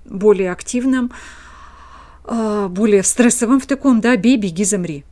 более 0.04 0.52
активном, 0.52 1.12
более 2.26 3.02
стрессовым 3.02 3.60
в 3.60 3.66
таком, 3.66 4.00
да, 4.00 4.16
бей, 4.16 4.36
беги, 4.36 4.64
замри. 4.64 5.04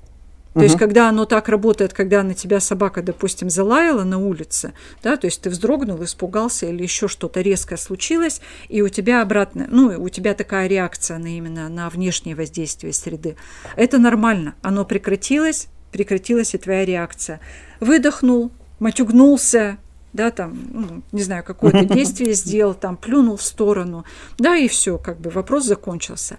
То 0.55 0.61
угу. 0.61 0.65
есть, 0.67 0.79
когда 0.79 1.09
оно 1.09 1.25
так 1.25 1.49
работает, 1.49 1.93
когда 1.93 2.23
на 2.23 2.33
тебя 2.33 2.61
собака, 2.61 3.03
допустим, 3.03 3.51
залаяла 3.51 4.05
на 4.05 4.19
улице, 4.19 4.73
да, 5.03 5.17
то 5.17 5.27
есть 5.27 5.43
ты 5.43 5.51
вздрогнул, 5.51 6.03
испугался 6.05 6.67
или 6.67 6.81
еще 6.85 7.09
что-то 7.09 7.41
резкое 7.41 7.77
случилось, 7.77 8.41
и 8.69 8.81
у 8.81 8.89
тебя 8.89 9.21
обратно, 9.21 9.67
ну, 9.69 9.87
у 10.01 10.09
тебя 10.09 10.33
такая 10.33 10.69
реакция 10.69 11.19
на 11.19 11.37
именно 11.37 11.69
на 11.69 11.91
внешнее 11.91 12.37
воздействие 12.37 12.93
среды. 12.93 13.37
Это 13.75 13.99
нормально. 13.99 14.55
Оно 14.63 14.85
прекратилось, 14.85 15.67
прекратилась 15.91 16.55
и 16.55 16.59
твоя 16.59 16.85
реакция. 16.85 17.41
Выдохнул, 17.81 18.53
матюгнулся, 18.79 19.79
да, 20.15 20.31
там, 20.31 20.57
ну, 20.73 21.03
не 21.13 21.23
знаю, 21.23 21.45
какое-то 21.45 21.85
действие 21.95 22.33
сделал, 22.33 22.73
там, 22.73 22.97
плюнул 22.97 23.37
в 23.37 23.43
сторону, 23.43 24.05
да, 24.39 24.57
и 24.57 24.69
все, 24.69 24.97
как 24.97 25.21
бы 25.21 25.29
вопрос 25.29 25.67
закончился. 25.67 26.39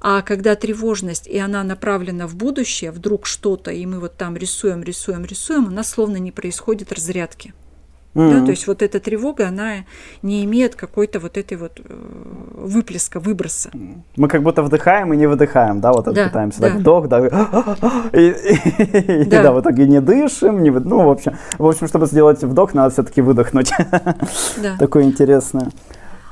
А 0.00 0.22
когда 0.22 0.54
тревожность, 0.54 1.26
и 1.26 1.38
она 1.38 1.64
направлена 1.64 2.28
в 2.28 2.36
будущее, 2.36 2.92
вдруг 2.92 3.26
что-то, 3.26 3.72
и 3.72 3.84
мы 3.86 3.98
вот 3.98 4.16
там 4.16 4.36
рисуем, 4.36 4.82
рисуем, 4.82 5.24
рисуем, 5.24 5.66
у 5.66 5.70
нас 5.70 5.88
словно 5.88 6.18
не 6.18 6.30
происходит 6.30 6.92
разрядки. 6.92 7.54
Mm-hmm. 8.16 8.40
Да, 8.40 8.44
то 8.46 8.50
есть 8.50 8.66
вот 8.66 8.80
эта 8.80 8.98
тревога, 8.98 9.48
она 9.48 9.84
не 10.22 10.42
имеет 10.44 10.74
какой-то 10.74 11.20
вот 11.20 11.36
этой 11.36 11.58
вот 11.58 11.80
э, 11.84 11.94
выплеска, 12.54 13.20
выброса. 13.20 13.70
Мы 14.16 14.28
как 14.28 14.42
будто 14.42 14.62
вдыхаем 14.62 15.12
и 15.12 15.16
не 15.18 15.26
выдыхаем, 15.26 15.80
да, 15.80 15.92
вот 15.92 16.06
да, 16.06 16.24
пытаемся 16.28 16.60
да. 16.62 16.68
так 16.68 16.78
вдох, 16.78 17.08
да, 17.08 17.18
и, 18.12 18.34
и, 19.20 19.24
да. 19.26 19.42
да, 19.42 19.52
в 19.52 19.60
итоге 19.60 19.86
не 19.86 20.00
дышим, 20.00 20.62
не, 20.62 20.70
ну, 20.70 21.04
в 21.04 21.10
общем, 21.10 21.36
в 21.58 21.66
общем, 21.66 21.88
чтобы 21.88 22.06
сделать 22.06 22.42
вдох, 22.42 22.72
надо 22.72 22.90
все-таки 22.90 23.20
выдохнуть. 23.20 23.70
Да. 24.62 24.76
Такое 24.78 25.04
интересное. 25.04 25.68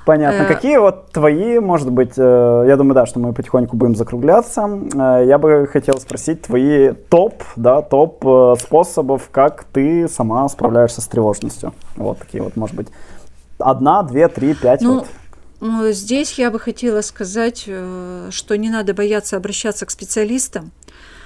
Понятно. 0.04 0.42
Э, 0.42 0.46
Какие 0.46 0.76
вот 0.76 1.10
твои, 1.12 1.58
может 1.58 1.90
быть, 1.90 2.12
э, 2.16 2.64
я 2.66 2.76
думаю, 2.76 2.94
да, 2.94 3.06
что 3.06 3.20
мы 3.20 3.32
потихоньку 3.32 3.76
будем 3.76 3.96
закругляться. 3.96 4.68
Э, 4.94 5.24
я 5.26 5.38
бы 5.38 5.66
хотел 5.66 5.98
спросить 5.98 6.42
твои 6.42 6.92
топ, 6.92 7.42
да, 7.56 7.80
топ 7.82 8.24
способов, 8.60 9.28
как 9.30 9.64
ты 9.64 10.08
сама 10.08 10.48
справляешься 10.48 11.00
с 11.00 11.06
тревожностью. 11.06 11.72
Вот 11.96 12.18
такие 12.18 12.42
вот, 12.42 12.56
может 12.56 12.76
быть, 12.76 12.88
одна, 13.58 14.02
две, 14.02 14.28
три, 14.28 14.54
пять. 14.54 14.82
Ну, 14.82 15.00
вот. 15.00 15.06
Ну, 15.60 15.90
здесь 15.92 16.38
я 16.38 16.50
бы 16.50 16.58
хотела 16.58 17.00
сказать, 17.00 17.60
что 18.30 18.56
не 18.56 18.68
надо 18.68 18.92
бояться 18.92 19.36
обращаться 19.36 19.86
к 19.86 19.90
специалистам, 19.90 20.72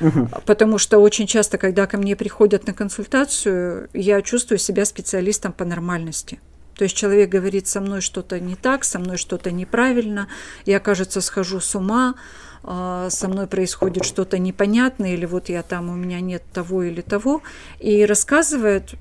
Угу. 0.01 0.29
Потому 0.47 0.79
что 0.79 0.99
очень 0.99 1.27
часто, 1.27 1.59
когда 1.59 1.87
ко 1.89 1.99
мне 1.99 2.15
приходят 2.15 2.69
на 2.69 2.73
консультацию, 2.73 3.89
я 3.93 4.23
чувствую 4.23 4.59
себя 4.59 4.85
специалистом 4.85 5.53
по 5.53 5.65
нормальности. 5.65 6.39
То 6.79 6.85
есть 6.85 6.97
человек 6.97 7.29
говорит, 7.29 7.67
со 7.67 7.81
мной 7.81 8.01
что-то 8.01 8.39
не 8.39 8.55
так, 8.55 8.85
со 8.85 9.01
мной 9.01 9.17
что-то 9.17 9.51
неправильно, 9.51 10.29
я, 10.65 10.79
кажется, 10.79 11.21
схожу 11.21 11.59
с 11.59 11.75
ума, 11.75 12.15
а, 12.63 13.11
со 13.11 13.29
мной 13.29 13.49
происходит 13.49 14.05
что-то 14.05 14.39
непонятное, 14.39 15.15
или 15.15 15.27
вот 15.27 15.49
я 15.49 15.65
там, 15.65 15.91
у 15.91 15.95
меня 15.95 16.21
нет 16.21 16.45
того 16.53 16.85
или 16.85 17.01
того, 17.01 17.43
и 17.81 18.05
рассказывает, 18.05 18.95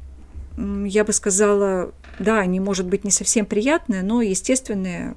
я 0.58 1.04
бы 1.04 1.14
сказала, 1.14 1.92
да, 2.18 2.40
они, 2.40 2.60
может 2.60 2.88
быть, 2.88 3.04
не 3.04 3.12
совсем 3.12 3.46
приятные, 3.46 4.02
но 4.02 4.24
естественные, 4.24 5.16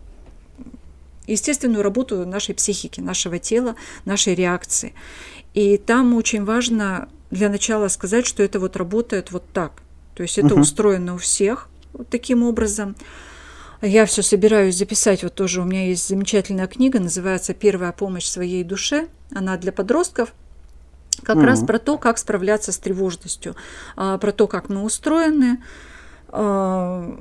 естественную 1.26 1.82
работу 1.82 2.26
нашей 2.26 2.54
психики, 2.54 3.00
нашего 3.00 3.38
тела, 3.38 3.74
нашей 4.04 4.34
реакции. 4.34 4.92
И 5.54 5.78
там 5.78 6.14
очень 6.14 6.44
важно 6.44 7.08
для 7.30 7.48
начала 7.48 7.88
сказать, 7.88 8.26
что 8.26 8.42
это 8.42 8.60
вот 8.60 8.76
работает 8.76 9.32
вот 9.32 9.44
так. 9.50 9.72
То 10.14 10.22
есть 10.22 10.36
это 10.36 10.48
uh-huh. 10.48 10.60
устроено 10.60 11.14
у 11.14 11.18
всех, 11.18 11.70
вот 11.92 12.08
таким 12.08 12.42
образом. 12.42 12.96
Я 13.82 14.04
все 14.04 14.22
собираюсь 14.22 14.76
записать. 14.76 15.22
Вот 15.22 15.34
тоже 15.34 15.62
у 15.62 15.64
меня 15.64 15.86
есть 15.86 16.06
замечательная 16.06 16.66
книга, 16.66 17.00
называется 17.00 17.54
«Первая 17.54 17.92
помощь 17.92 18.26
своей 18.26 18.62
душе». 18.62 19.08
Она 19.34 19.56
для 19.56 19.72
подростков. 19.72 20.34
Как 21.22 21.36
mm-hmm. 21.36 21.44
раз 21.44 21.64
про 21.64 21.78
то, 21.78 21.98
как 21.98 22.18
справляться 22.18 22.72
с 22.72 22.78
тревожностью, 22.78 23.56
а, 23.96 24.18
про 24.18 24.32
то, 24.32 24.46
как 24.46 24.68
мы 24.68 24.82
устроены, 24.82 25.62
а, 26.28 27.20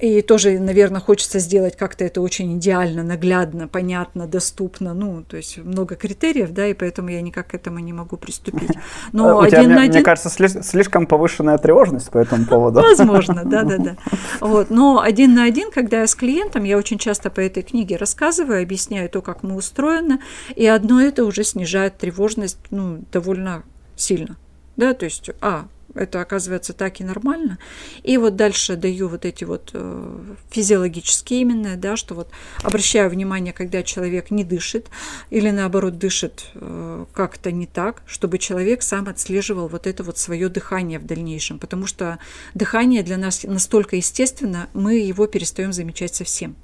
и 0.00 0.22
тоже, 0.22 0.58
наверное, 0.58 1.00
хочется 1.00 1.38
сделать 1.38 1.76
как-то 1.76 2.04
это 2.04 2.20
очень 2.20 2.58
идеально, 2.58 3.02
наглядно, 3.02 3.68
понятно, 3.68 4.26
доступно. 4.26 4.92
Ну, 4.92 5.22
то 5.22 5.36
есть 5.36 5.58
много 5.58 5.94
критериев, 5.94 6.50
да, 6.50 6.66
и 6.66 6.74
поэтому 6.74 7.10
я 7.10 7.20
никак 7.20 7.48
к 7.48 7.54
этому 7.54 7.78
не 7.78 7.92
могу 7.92 8.16
приступить. 8.16 8.70
Но 9.12 9.38
У 9.38 9.40
один 9.40 9.64
тебя, 9.64 9.74
на 9.76 9.82
один... 9.82 9.94
Мне 9.94 10.02
кажется, 10.02 10.30
слишком 10.30 11.06
повышенная 11.06 11.58
тревожность 11.58 12.10
по 12.10 12.18
этому 12.18 12.46
поводу. 12.46 12.80
Возможно, 12.80 13.44
да, 13.44 13.62
да, 13.62 13.78
да. 13.78 13.96
Вот. 14.40 14.70
Но 14.70 15.00
один 15.00 15.34
на 15.34 15.44
один, 15.44 15.70
когда 15.70 16.00
я 16.00 16.06
с 16.06 16.14
клиентом, 16.14 16.64
я 16.64 16.76
очень 16.76 16.98
часто 16.98 17.30
по 17.30 17.40
этой 17.40 17.62
книге 17.62 17.96
рассказываю, 17.96 18.62
объясняю 18.62 19.08
то, 19.08 19.22
как 19.22 19.42
мы 19.42 19.54
устроены, 19.54 20.20
и 20.56 20.66
одно 20.66 21.00
это 21.00 21.24
уже 21.24 21.44
снижает 21.44 21.98
тревожность 21.98 22.58
ну, 22.70 23.04
довольно 23.12 23.62
сильно. 23.96 24.36
Да, 24.76 24.92
то 24.92 25.04
есть, 25.04 25.30
а, 25.40 25.66
это 25.94 26.20
оказывается 26.20 26.72
так 26.72 27.00
и 27.00 27.04
нормально. 27.04 27.58
И 28.02 28.16
вот 28.16 28.36
дальше 28.36 28.76
даю 28.76 29.08
вот 29.08 29.24
эти 29.24 29.44
вот 29.44 29.70
э, 29.72 30.20
физиологические 30.50 31.42
именно, 31.42 31.76
да, 31.76 31.96
что 31.96 32.14
вот 32.14 32.30
обращаю 32.62 33.10
внимание, 33.10 33.52
когда 33.52 33.82
человек 33.82 34.30
не 34.30 34.44
дышит 34.44 34.88
или 35.30 35.50
наоборот 35.50 35.98
дышит 35.98 36.46
э, 36.54 37.06
как-то 37.12 37.52
не 37.52 37.66
так, 37.66 38.02
чтобы 38.06 38.38
человек 38.38 38.82
сам 38.82 39.08
отслеживал 39.08 39.68
вот 39.68 39.86
это 39.86 40.02
вот 40.02 40.18
свое 40.18 40.48
дыхание 40.48 40.98
в 40.98 41.06
дальнейшем, 41.06 41.58
потому 41.58 41.86
что 41.86 42.18
дыхание 42.54 43.02
для 43.02 43.16
нас 43.16 43.44
настолько 43.44 43.96
естественно, 43.96 44.68
мы 44.74 44.96
его 44.96 45.26
перестаем 45.26 45.72
замечать 45.72 46.14
совсем. 46.14 46.56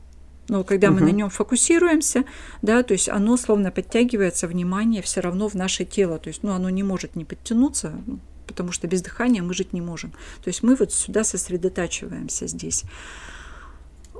Но 0.50 0.64
когда 0.64 0.88
угу. 0.88 0.98
мы 0.98 1.06
на 1.06 1.10
нем 1.10 1.30
фокусируемся, 1.30 2.24
да, 2.60 2.82
то 2.82 2.92
есть 2.92 3.08
оно 3.08 3.36
словно 3.36 3.70
подтягивается 3.70 4.48
внимание 4.48 5.00
все 5.00 5.20
равно 5.20 5.48
в 5.48 5.54
наше 5.54 5.84
тело, 5.84 6.18
то 6.18 6.26
есть, 6.26 6.42
ну, 6.42 6.50
оно 6.50 6.68
не 6.70 6.82
может 6.82 7.14
не 7.14 7.24
подтянуться, 7.24 7.92
ну, 8.04 8.18
потому 8.50 8.72
что 8.72 8.88
без 8.88 9.00
дыхания 9.00 9.42
мы 9.42 9.54
жить 9.54 9.72
не 9.72 9.80
можем. 9.80 10.10
То 10.42 10.48
есть 10.48 10.64
мы 10.64 10.74
вот 10.74 10.92
сюда 10.92 11.22
сосредотачиваемся 11.22 12.48
здесь. 12.48 12.84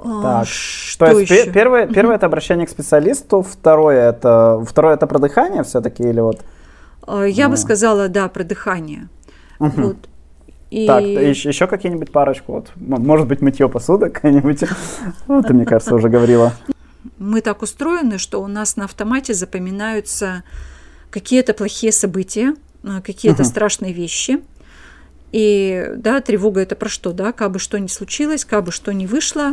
А, 0.02 0.22
так, 0.22 0.48
что 0.48 1.06
то 1.06 1.18
есть 1.18 1.30
еще? 1.30 1.52
первое, 1.52 1.86
первое 1.86 2.14
это 2.14 2.26
обращение 2.26 2.66
к 2.66 2.70
специалисту, 2.70 3.42
второе 3.42 4.10
это 4.10 4.64
второе 4.66 4.94
это 4.94 5.06
про 5.06 5.18
дыхание 5.18 5.62
все-таки 5.64 6.04
или 6.04 6.20
вот? 6.20 6.40
А, 7.06 7.24
я 7.24 7.46
ну. 7.46 7.52
бы 7.52 7.56
сказала, 7.56 8.08
да, 8.08 8.28
про 8.28 8.44
дыхание. 8.44 9.08
Угу. 9.58 9.82
Вот. 9.82 9.96
И... 10.70 10.86
Так, 10.86 11.02
еще, 11.02 11.66
какие-нибудь 11.66 12.12
парочку, 12.12 12.52
вот, 12.52 12.70
может 12.76 13.26
быть, 13.26 13.42
мытье 13.42 13.68
посуды 13.68 14.08
какая-нибудь, 14.08 14.64
вот, 15.26 15.46
ты, 15.46 15.52
мне 15.52 15.66
кажется, 15.66 15.96
уже 15.96 16.08
говорила. 16.08 16.52
Мы 17.18 17.40
так 17.40 17.62
устроены, 17.62 18.18
что 18.18 18.40
у 18.40 18.46
нас 18.46 18.76
на 18.76 18.84
автомате 18.84 19.34
запоминаются 19.34 20.44
какие-то 21.10 21.54
плохие 21.54 21.92
события, 21.92 22.54
какие-то 22.82 23.42
угу. 23.42 23.48
страшные 23.48 23.92
вещи. 23.92 24.40
И 25.32 25.92
да, 25.96 26.20
тревога 26.20 26.60
это 26.60 26.74
про 26.74 26.88
что, 26.88 27.12
да, 27.12 27.32
как 27.32 27.52
бы 27.52 27.58
что 27.58 27.78
ни 27.78 27.86
случилось, 27.86 28.44
как 28.44 28.64
бы 28.64 28.72
что 28.72 28.92
ни 28.92 29.06
вышло, 29.06 29.52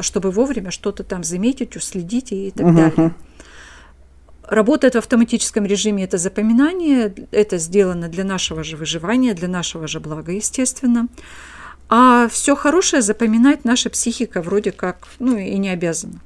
чтобы 0.00 0.30
вовремя 0.30 0.70
что-то 0.70 1.02
там 1.02 1.24
заметить, 1.24 1.76
уследить 1.76 2.32
и 2.32 2.50
так 2.50 2.66
угу. 2.66 2.76
далее. 2.76 3.14
Работает 4.46 4.94
в 4.94 4.98
автоматическом 4.98 5.64
режиме 5.64 6.04
это 6.04 6.18
запоминание, 6.18 7.14
это 7.30 7.56
сделано 7.56 8.08
для 8.08 8.24
нашего 8.24 8.62
же 8.62 8.76
выживания, 8.76 9.32
для 9.32 9.48
нашего 9.48 9.88
же 9.88 10.00
блага, 10.00 10.32
естественно. 10.32 11.08
А 11.88 12.28
все 12.28 12.54
хорошее 12.54 13.00
запоминать 13.00 13.64
наша 13.64 13.88
психика 13.88 14.42
вроде 14.42 14.72
как, 14.72 15.08
ну 15.18 15.38
и 15.38 15.56
не 15.56 15.70
обязана. 15.70 16.20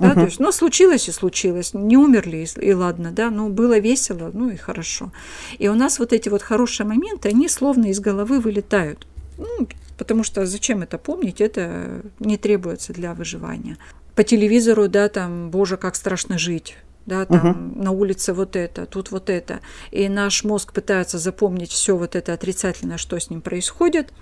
Да, 0.00 0.12
uh 0.12 0.14
то 0.14 0.24
есть, 0.24 0.40
ну, 0.40 0.50
случилось 0.50 1.08
и 1.08 1.12
случилось, 1.12 1.74
не 1.74 1.96
умерли, 1.96 2.38
и, 2.38 2.66
и 2.66 2.72
ладно, 2.72 3.12
да, 3.12 3.30
ну, 3.30 3.50
было 3.50 3.78
весело, 3.78 4.30
ну 4.32 4.48
и 4.48 4.56
хорошо. 4.56 5.12
И 5.58 5.68
у 5.68 5.74
нас 5.74 5.98
вот 5.98 6.12
эти 6.12 6.30
вот 6.30 6.42
хорошие 6.42 6.86
моменты, 6.86 7.28
они 7.28 7.48
словно 7.48 7.86
из 7.86 8.00
головы 8.00 8.40
вылетают. 8.40 9.06
Ну, 9.36 9.68
потому 9.98 10.24
что 10.24 10.46
зачем 10.46 10.82
это 10.82 10.96
помнить, 10.96 11.42
это 11.42 12.02
не 12.18 12.38
требуется 12.38 12.94
для 12.94 13.12
выживания. 13.12 13.76
По 14.14 14.24
телевизору, 14.24 14.88
да, 14.88 15.08
там, 15.10 15.50
боже, 15.50 15.76
как 15.76 15.96
страшно 15.96 16.38
жить, 16.38 16.76
да, 17.04 17.26
там 17.26 17.50
угу. 17.50 17.82
на 17.82 17.90
улице 17.90 18.32
вот 18.32 18.56
это, 18.56 18.86
тут 18.86 19.10
вот 19.10 19.28
это. 19.28 19.60
И 19.90 20.08
наш 20.08 20.44
мозг 20.44 20.72
пытается 20.72 21.18
запомнить 21.18 21.70
все 21.70 21.96
вот 21.96 22.16
это 22.16 22.32
отрицательное, 22.32 22.96
что 22.96 23.18
с 23.18 23.28
ним 23.28 23.42
происходит, 23.42 24.14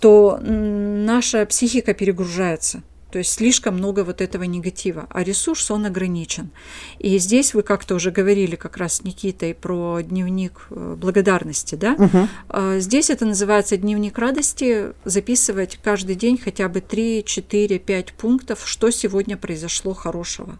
то 0.00 0.40
наша 0.42 1.46
психика 1.46 1.94
перегружается. 1.94 2.82
То 3.12 3.18
есть 3.18 3.32
слишком 3.32 3.76
много 3.76 4.04
вот 4.04 4.22
этого 4.22 4.44
негатива, 4.44 5.06
а 5.10 5.22
ресурс, 5.22 5.70
он 5.70 5.84
ограничен. 5.84 6.50
И 6.98 7.18
здесь 7.18 7.52
вы 7.52 7.62
как-то 7.62 7.94
уже 7.94 8.10
говорили 8.10 8.56
как 8.56 8.78
раз 8.78 8.94
с 8.94 9.04
Никитой 9.04 9.54
про 9.54 10.00
дневник 10.00 10.66
э, 10.70 10.96
благодарности, 10.98 11.74
да? 11.74 11.92
Угу. 11.92 12.80
Здесь 12.80 13.10
это 13.10 13.26
называется 13.26 13.76
дневник 13.76 14.18
радости, 14.18 14.92
записывать 15.04 15.78
каждый 15.84 16.16
день 16.16 16.38
хотя 16.38 16.70
бы 16.70 16.80
3, 16.80 17.22
4, 17.26 17.78
5 17.78 18.12
пунктов, 18.14 18.62
что 18.64 18.90
сегодня 18.90 19.36
произошло 19.36 19.92
хорошего. 19.92 20.58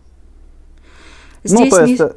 Здесь 1.44 1.70
ну, 1.72 1.76
то 1.76 1.84
есть, 1.84 2.00
не... 2.00 2.06
Э, 2.06 2.10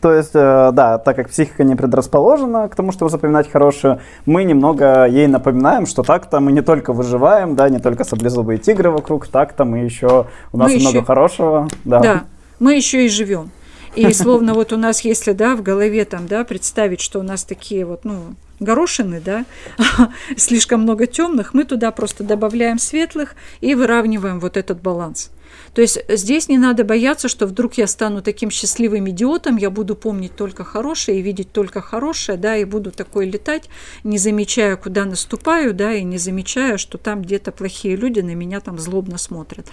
то 0.00 0.12
есть, 0.12 0.32
да, 0.32 0.98
так 0.98 1.16
как 1.16 1.30
психика 1.30 1.64
не 1.64 1.74
предрасположена 1.74 2.68
к 2.68 2.76
тому, 2.76 2.92
чтобы 2.92 3.10
запоминать 3.10 3.50
хорошее, 3.50 4.00
мы 4.26 4.44
немного 4.44 5.06
ей 5.06 5.26
напоминаем, 5.26 5.86
что 5.86 6.02
так-то 6.02 6.40
мы 6.40 6.52
не 6.52 6.62
только 6.62 6.92
выживаем, 6.92 7.56
да, 7.56 7.68
не 7.68 7.78
только 7.78 8.04
саблезубые 8.04 8.58
тигры 8.58 8.90
вокруг, 8.90 9.26
так-то 9.26 9.64
мы 9.64 9.78
еще, 9.78 10.26
у 10.52 10.58
нас 10.58 10.72
мы 10.72 10.78
много 10.78 10.98
еще... 10.98 11.06
хорошего. 11.06 11.68
Да. 11.84 12.00
да, 12.00 12.24
мы 12.60 12.74
еще 12.74 13.04
и 13.04 13.08
живем. 13.08 13.50
И 13.96 14.12
словно 14.12 14.54
вот 14.54 14.72
у 14.72 14.76
нас, 14.76 15.00
если, 15.00 15.32
да, 15.32 15.56
в 15.56 15.62
голове 15.62 16.04
там, 16.04 16.26
да, 16.26 16.44
представить, 16.44 17.00
что 17.00 17.18
у 17.18 17.22
нас 17.22 17.44
такие 17.44 17.84
вот, 17.84 18.04
ну, 18.04 18.34
горошины, 18.60 19.20
да, 19.24 19.44
слишком 20.36 20.82
много 20.82 21.06
темных, 21.06 21.54
мы 21.54 21.64
туда 21.64 21.90
просто 21.90 22.24
добавляем 22.24 22.78
светлых 22.78 23.34
и 23.60 23.74
выравниваем 23.74 24.40
вот 24.40 24.56
этот 24.56 24.80
баланс. 24.80 25.30
То 25.74 25.80
есть 25.80 25.98
здесь 26.08 26.48
не 26.48 26.58
надо 26.58 26.84
бояться, 26.84 27.28
что 27.28 27.46
вдруг 27.46 27.74
я 27.74 27.86
стану 27.86 28.22
таким 28.22 28.50
счастливым 28.50 29.08
идиотом, 29.10 29.56
я 29.56 29.70
буду 29.70 29.94
помнить 29.94 30.34
только 30.34 30.64
хорошее 30.64 31.18
и 31.18 31.22
видеть 31.22 31.52
только 31.52 31.80
хорошее, 31.80 32.38
да, 32.38 32.56
и 32.56 32.64
буду 32.64 32.90
такой 32.90 33.28
летать, 33.28 33.68
не 34.04 34.18
замечая, 34.18 34.76
куда 34.76 35.04
наступаю, 35.04 35.74
да, 35.74 35.94
и 35.94 36.02
не 36.02 36.18
замечая, 36.18 36.78
что 36.78 36.98
там 36.98 37.22
где-то 37.22 37.52
плохие 37.52 37.96
люди 37.96 38.20
на 38.20 38.34
меня 38.34 38.60
там 38.60 38.78
злобно 38.78 39.18
смотрят. 39.18 39.66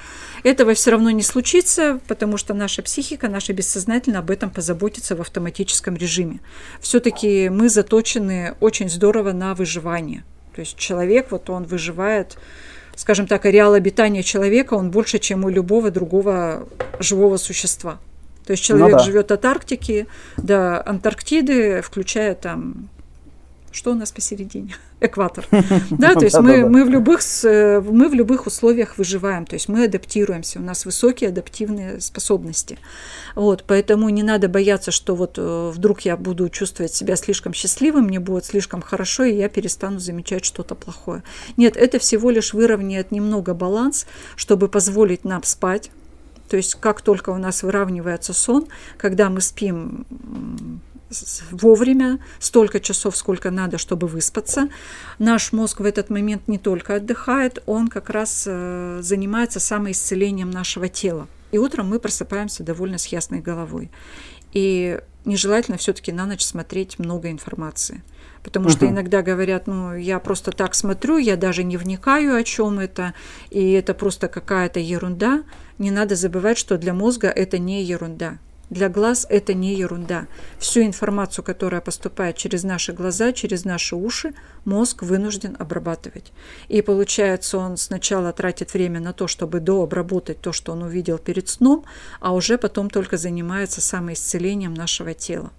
Этого 0.43 0.73
все 0.73 0.91
равно 0.91 1.09
не 1.11 1.23
случится, 1.23 1.99
потому 2.07 2.37
что 2.37 2.53
наша 2.53 2.81
психика, 2.81 3.27
наша 3.27 3.53
бессознательно 3.53 4.19
об 4.19 4.31
этом 4.31 4.49
позаботится 4.49 5.15
в 5.15 5.21
автоматическом 5.21 5.95
режиме. 5.95 6.39
Все-таки 6.79 7.49
мы 7.49 7.69
заточены 7.69 8.55
очень 8.59 8.89
здорово 8.89 9.31
на 9.31 9.53
выживание. 9.55 10.23
То 10.55 10.61
есть 10.61 10.77
человек, 10.77 11.31
вот 11.31 11.49
он 11.49 11.63
выживает 11.63 12.37
скажем 12.95 13.27
так, 13.27 13.45
ареал 13.45 13.73
обитания 13.73 14.23
человека, 14.23 14.73
он 14.73 14.91
больше, 14.91 15.19
чем 15.19 15.45
у 15.45 15.49
любого 15.49 15.91
другого 15.91 16.67
живого 16.99 17.37
существа. 17.37 17.99
То 18.45 18.51
есть 18.51 18.63
человек 18.63 18.91
ну, 18.91 18.97
да. 18.97 19.03
живет 19.03 19.31
от 19.31 19.43
Арктики 19.43 20.07
до 20.37 20.87
Антарктиды, 20.87 21.81
включая 21.81 22.35
там 22.35 22.89
что 23.71 23.91
у 23.91 23.95
нас 23.95 24.11
посередине? 24.11 24.75
Экватор. 25.01 25.45
Да, 25.91 26.13
то 26.13 26.23
есть 26.23 26.37
мы, 26.39 26.67
мы, 26.67 26.85
в 26.85 26.89
любых, 26.89 27.19
мы 27.43 28.09
в 28.09 28.13
любых 28.13 28.47
условиях 28.47 28.97
выживаем, 28.97 29.45
то 29.45 29.55
есть 29.55 29.67
мы 29.67 29.85
адаптируемся, 29.85 30.59
у 30.59 30.61
нас 30.61 30.85
высокие 30.85 31.29
адаптивные 31.29 31.99
способности. 31.99 32.79
Вот, 33.35 33.65
поэтому 33.67 34.09
не 34.09 34.23
надо 34.23 34.47
бояться, 34.47 34.91
что 34.91 35.15
вот 35.15 35.37
э, 35.37 35.71
вдруг 35.73 36.01
я 36.01 36.15
буду 36.15 36.49
чувствовать 36.49 36.93
себя 36.93 37.15
слишком 37.15 37.53
счастливым, 37.53 38.05
мне 38.05 38.19
будет 38.19 38.45
слишком 38.45 38.81
хорошо, 38.81 39.23
и 39.23 39.35
я 39.35 39.49
перестану 39.49 39.99
замечать 39.99 40.45
что-то 40.45 40.75
плохое. 40.75 41.23
Нет, 41.57 41.75
это 41.75 41.99
всего 41.99 42.29
лишь 42.29 42.53
выровняет 42.53 43.11
немного 43.11 43.53
баланс, 43.53 44.07
чтобы 44.35 44.69
позволить 44.69 45.25
нам 45.25 45.43
спать. 45.43 45.91
То 46.49 46.57
есть 46.57 46.75
как 46.75 47.01
только 47.01 47.31
у 47.31 47.37
нас 47.37 47.63
выравнивается 47.63 48.33
сон, 48.33 48.67
когда 48.97 49.29
мы 49.29 49.41
спим 49.41 50.05
вовремя, 51.51 52.19
столько 52.39 52.79
часов, 52.79 53.15
сколько 53.15 53.51
надо, 53.51 53.77
чтобы 53.77 54.07
выспаться. 54.07 54.69
Наш 55.19 55.51
мозг 55.51 55.79
в 55.79 55.85
этот 55.85 56.09
момент 56.09 56.47
не 56.47 56.57
только 56.57 56.95
отдыхает, 56.95 57.61
он 57.65 57.87
как 57.87 58.09
раз 58.09 58.45
э, 58.47 58.99
занимается 59.01 59.59
самоисцелением 59.59 60.51
нашего 60.51 60.87
тела. 60.87 61.27
И 61.51 61.57
утром 61.57 61.89
мы 61.89 61.99
просыпаемся 61.99 62.63
довольно 62.63 62.97
с 62.97 63.05
ясной 63.07 63.39
головой. 63.39 63.89
И 64.53 64.99
нежелательно 65.25 65.77
все-таки 65.77 66.11
на 66.11 66.25
ночь 66.25 66.43
смотреть 66.43 66.99
много 66.99 67.31
информации. 67.31 68.03
Потому 68.43 68.69
что 68.69 68.87
иногда 68.87 69.23
говорят, 69.23 69.65
ну, 69.65 69.95
я 69.95 70.19
просто 70.19 70.51
так 70.51 70.75
смотрю, 70.75 71.17
я 71.17 71.35
даже 71.35 71.63
не 71.63 71.77
вникаю, 71.77 72.35
о 72.35 72.43
чем 72.43 72.79
это, 72.79 73.15
и 73.49 73.71
это 73.71 73.95
просто 73.95 74.27
какая-то 74.27 74.79
ерунда. 74.79 75.43
Не 75.79 75.89
надо 75.89 76.15
забывать, 76.15 76.59
что 76.59 76.77
для 76.77 76.93
мозга 76.93 77.27
это 77.27 77.57
не 77.57 77.83
ерунда. 77.83 78.37
Для 78.69 78.89
глаз 78.89 79.27
это 79.29 79.53
не 79.53 79.75
ерунда. 79.75 80.25
Всю 80.57 80.81
информацию, 80.81 81.45
которая 81.45 81.81
поступает 81.81 82.35
через 82.35 82.63
наши 82.63 82.93
глаза, 82.93 83.31
через 83.31 83.63
наши 83.63 83.95
уши, 83.95 84.33
мозг 84.65 85.03
вынужден 85.03 85.55
обрабатывать. 85.59 86.33
И 86.67 86.81
получается, 86.81 87.57
он 87.57 87.77
сначала 87.77 88.33
тратит 88.33 88.73
время 88.73 88.99
на 88.99 89.13
то, 89.13 89.27
чтобы 89.27 89.59
дообработать 89.59 90.41
то, 90.41 90.51
что 90.51 90.71
он 90.71 90.83
увидел 90.83 91.17
перед 91.19 91.47
сном, 91.47 91.85
а 92.19 92.33
уже 92.33 92.57
потом 92.57 92.89
только 92.89 93.17
занимается 93.17 93.81
самоисцелением 93.81 94.73
нашего 94.73 95.13
тела. 95.13 95.51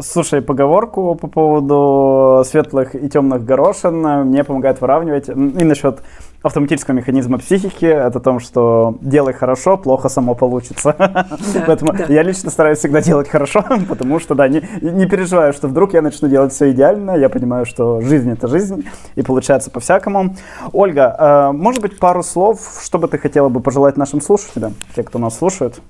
Слушай, 0.00 0.40
поговорку 0.40 1.14
по 1.14 1.26
поводу 1.26 2.42
светлых 2.44 2.94
и 2.94 3.08
темных 3.08 3.44
горошин 3.44 4.00
мне 4.28 4.44
помогает 4.44 4.80
выравнивать. 4.80 5.28
И 5.28 5.32
насчет 5.64 6.00
автоматического 6.44 6.94
механизма 6.94 7.38
психики, 7.38 7.86
это 7.86 8.18
о 8.18 8.20
том, 8.20 8.38
что 8.38 8.98
делай 9.00 9.32
хорошо, 9.32 9.78
плохо 9.78 10.08
само 10.08 10.34
получится. 10.34 10.94
Да, 11.54 11.64
Поэтому 11.66 11.92
да. 11.92 12.06
я 12.08 12.22
лично 12.22 12.50
стараюсь 12.50 12.78
всегда 12.78 13.00
делать 13.00 13.28
хорошо, 13.28 13.64
потому 13.88 14.20
что, 14.20 14.34
да, 14.34 14.48
не, 14.48 14.62
не 14.80 15.06
переживаю, 15.06 15.52
что 15.52 15.68
вдруг 15.68 15.94
я 15.94 16.02
начну 16.02 16.28
делать 16.28 16.52
все 16.52 16.70
идеально, 16.70 17.12
я 17.12 17.28
понимаю, 17.28 17.64
что 17.64 18.00
жизнь— 18.00 18.30
это 18.32 18.46
жизнь, 18.48 18.84
и 19.14 19.22
получается 19.22 19.70
по-всякому. 19.70 20.36
Ольга, 20.72 21.16
э, 21.18 21.52
может 21.52 21.80
быть, 21.80 21.98
пару 21.98 22.22
слов, 22.22 22.80
что 22.84 22.98
бы 22.98 23.08
ты 23.08 23.18
хотела 23.18 23.48
бы 23.48 23.60
пожелать 23.60 23.96
нашим 23.96 24.20
слушателям, 24.20 24.74
те, 24.94 25.02
кто 25.02 25.18
нас 25.18 25.38
слушает? 25.38 25.80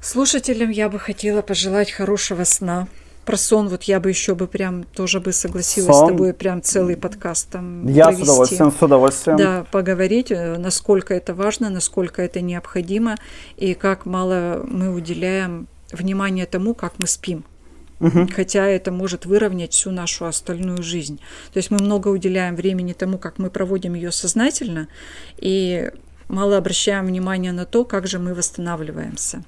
Слушателям 0.00 0.70
я 0.70 0.88
бы 0.88 0.98
хотела 0.98 1.42
пожелать 1.42 1.90
хорошего 1.90 2.44
сна, 2.44 2.88
про 3.24 3.36
сон 3.36 3.68
вот 3.68 3.84
я 3.84 4.00
бы 4.00 4.08
еще 4.08 4.34
бы 4.34 4.46
прям 4.46 4.84
тоже 4.84 5.20
бы 5.20 5.32
согласилась 5.32 5.96
сон. 5.96 6.08
с 6.08 6.10
тобой 6.10 6.32
прям 6.32 6.62
целый 6.62 6.96
подкаст 6.96 7.50
там 7.50 7.86
Я 7.86 8.04
провести. 8.04 8.24
с 8.24 8.28
удовольствием, 8.28 8.72
с 8.72 8.82
удовольствием. 8.82 9.36
Да, 9.36 9.66
поговорить, 9.70 10.30
э, 10.30 10.56
насколько 10.58 11.14
это 11.14 11.34
важно, 11.34 11.70
насколько 11.70 12.22
это 12.22 12.40
необходимо 12.40 13.16
и 13.56 13.74
как 13.74 14.06
мало 14.06 14.64
мы 14.66 14.92
уделяем 14.92 15.66
внимания 15.92 16.46
тому, 16.46 16.74
как 16.74 16.98
мы 16.98 17.06
спим. 17.06 17.44
Угу. 18.00 18.28
Хотя 18.34 18.66
это 18.66 18.90
может 18.90 19.24
выровнять 19.24 19.72
всю 19.72 19.90
нашу 19.90 20.26
остальную 20.26 20.82
жизнь. 20.82 21.20
То 21.52 21.58
есть 21.58 21.70
мы 21.70 21.78
много 21.80 22.08
уделяем 22.08 22.56
времени 22.56 22.92
тому, 22.92 23.18
как 23.18 23.38
мы 23.38 23.50
проводим 23.50 23.94
ее 23.94 24.12
сознательно, 24.12 24.88
и 25.38 25.90
мало 26.28 26.56
обращаем 26.56 27.06
внимания 27.06 27.52
на 27.52 27.64
то, 27.64 27.84
как 27.84 28.06
же 28.06 28.18
мы 28.18 28.34
восстанавливаемся 28.34 29.44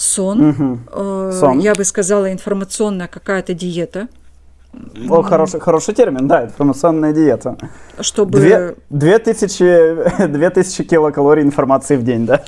сон, 0.00 0.50
угу. 0.50 0.78
э, 0.92 1.32
сон. 1.38 1.58
я 1.58 1.74
бы 1.74 1.84
сказала, 1.84 2.32
информационная 2.32 3.08
какая-то 3.08 3.54
диета. 3.54 4.08
О, 5.08 5.22
хороший, 5.22 5.58
хороший 5.58 5.94
термин, 5.94 6.28
да, 6.28 6.44
информационная 6.44 7.12
диета. 7.12 7.56
Чтобы... 8.00 8.38
Две, 8.38 8.76
две, 8.88 9.18
тысячи, 9.18 10.26
две 10.28 10.50
тысячи 10.50 10.84
килокалорий 10.84 11.42
информации 11.42 11.96
в 11.96 12.04
день, 12.04 12.24
да? 12.24 12.40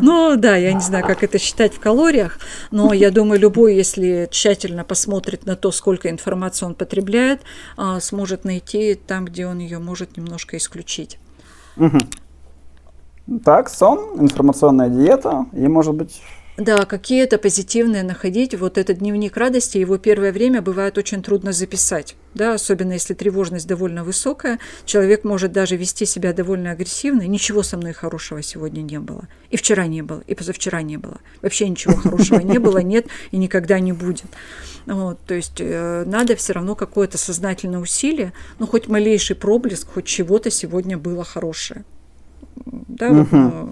Ну 0.00 0.36
да, 0.36 0.56
я 0.56 0.72
не 0.72 0.80
знаю, 0.80 1.04
как 1.06 1.22
это 1.22 1.38
считать 1.38 1.74
в 1.74 1.80
калориях, 1.80 2.38
но 2.70 2.92
я 2.92 3.10
думаю, 3.10 3.40
любой, 3.40 3.74
если 3.74 4.28
тщательно 4.30 4.84
посмотрит 4.84 5.46
на 5.46 5.56
то, 5.56 5.72
сколько 5.72 6.10
информации 6.10 6.66
он 6.66 6.74
потребляет, 6.74 7.40
а, 7.76 7.98
сможет 8.00 8.44
найти 8.44 8.94
там, 8.94 9.24
где 9.24 9.46
он 9.46 9.58
ее 9.58 9.78
может 9.78 10.16
немножко 10.16 10.56
исключить. 10.58 11.18
Угу. 11.76 11.98
Так, 13.44 13.70
сон, 13.70 14.20
информационная 14.20 14.90
диета 14.90 15.46
и, 15.52 15.66
может 15.66 15.94
быть, 15.94 16.20
Да, 16.56 16.84
какие-то 16.84 17.38
позитивные 17.38 18.04
находить. 18.04 18.54
Вот 18.54 18.78
этот 18.78 18.98
дневник 18.98 19.36
радости, 19.36 19.78
его 19.78 19.98
первое 19.98 20.30
время 20.30 20.62
бывает 20.62 20.98
очень 20.98 21.22
трудно 21.22 21.52
записать. 21.52 22.16
Да, 22.34 22.54
особенно 22.54 22.92
если 22.92 23.14
тревожность 23.14 23.66
довольно 23.66 24.04
высокая, 24.04 24.60
человек 24.84 25.24
может 25.24 25.52
даже 25.52 25.76
вести 25.76 26.06
себя 26.06 26.32
довольно 26.32 26.70
агрессивно. 26.70 27.22
Ничего 27.22 27.62
со 27.62 27.76
мной 27.76 27.92
хорошего 27.92 28.40
сегодня 28.42 28.82
не 28.82 29.00
было. 29.00 29.26
И 29.50 29.56
вчера 29.56 29.86
не 29.86 30.02
было, 30.02 30.22
и 30.26 30.34
позавчера 30.34 30.82
не 30.82 30.96
было. 30.98 31.18
Вообще 31.42 31.68
ничего 31.68 31.96
хорошего 31.96 32.40
не 32.40 32.58
было, 32.58 32.78
нет 32.78 33.06
и 33.32 33.36
никогда 33.38 33.80
не 33.80 33.92
будет. 33.92 34.26
Вот, 34.86 35.18
то 35.26 35.34
есть 35.34 35.60
э, 35.60 36.04
надо 36.06 36.36
все 36.36 36.52
равно 36.52 36.74
какое-то 36.74 37.16
сознательное 37.16 37.80
усилие, 37.80 38.32
ну 38.58 38.66
хоть 38.66 38.86
малейший 38.86 39.34
проблеск, 39.34 39.88
хоть 39.94 40.04
чего-то 40.04 40.50
сегодня 40.50 40.98
было 40.98 41.24
хорошее. 41.24 41.84
Да, 42.64 43.26
э, 43.30 43.66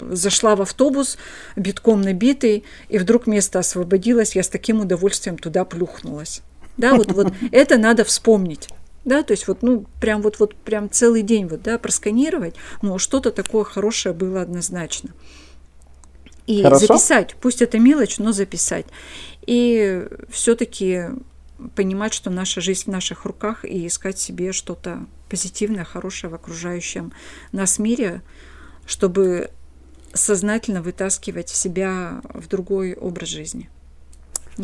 зашла 0.00 0.56
в 0.56 0.62
автобус, 0.62 1.18
битком 1.56 2.00
набитый, 2.00 2.64
и 2.88 2.98
вдруг 2.98 3.26
место 3.26 3.58
освободилось, 3.58 4.36
я 4.36 4.42
с 4.42 4.48
таким 4.48 4.80
удовольствием 4.80 5.38
туда 5.38 5.64
плюхнулась. 5.64 6.42
Да, 6.76 6.94
вот, 6.94 7.12
вот 7.12 7.32
это 7.52 7.78
надо 7.78 8.04
вспомнить. 8.04 8.68
Да, 9.04 9.22
то 9.22 9.32
есть 9.32 9.46
вот, 9.48 9.62
ну, 9.62 9.84
прям 10.00 10.22
вот, 10.22 10.38
вот 10.40 10.54
прям 10.54 10.88
целый 10.90 11.22
день 11.22 11.46
вот, 11.46 11.62
да, 11.62 11.78
просканировать, 11.78 12.54
ну, 12.80 12.98
что-то 12.98 13.30
такое 13.32 13.64
хорошее 13.64 14.14
было 14.14 14.40
однозначно. 14.40 15.10
И 16.46 16.62
Хорошо. 16.62 16.86
записать, 16.86 17.36
пусть 17.40 17.62
это 17.62 17.78
мелочь, 17.78 18.18
но 18.18 18.32
записать. 18.32 18.86
И 19.46 20.06
все-таки 20.30 21.04
понимать, 21.74 22.14
что 22.14 22.30
наша 22.30 22.60
жизнь 22.60 22.84
в 22.84 22.88
наших 22.88 23.24
руках 23.24 23.64
и 23.64 23.86
искать 23.86 24.18
себе 24.18 24.52
что-то 24.52 25.06
позитивное, 25.28 25.84
хорошее 25.84 26.30
в 26.30 26.34
окружающем 26.34 27.12
нас 27.52 27.78
мире, 27.78 28.22
чтобы 28.86 29.50
сознательно 30.12 30.82
вытаскивать 30.82 31.48
себя 31.48 32.20
в 32.32 32.46
другой 32.48 32.94
образ 32.94 33.28
жизни. 33.28 33.68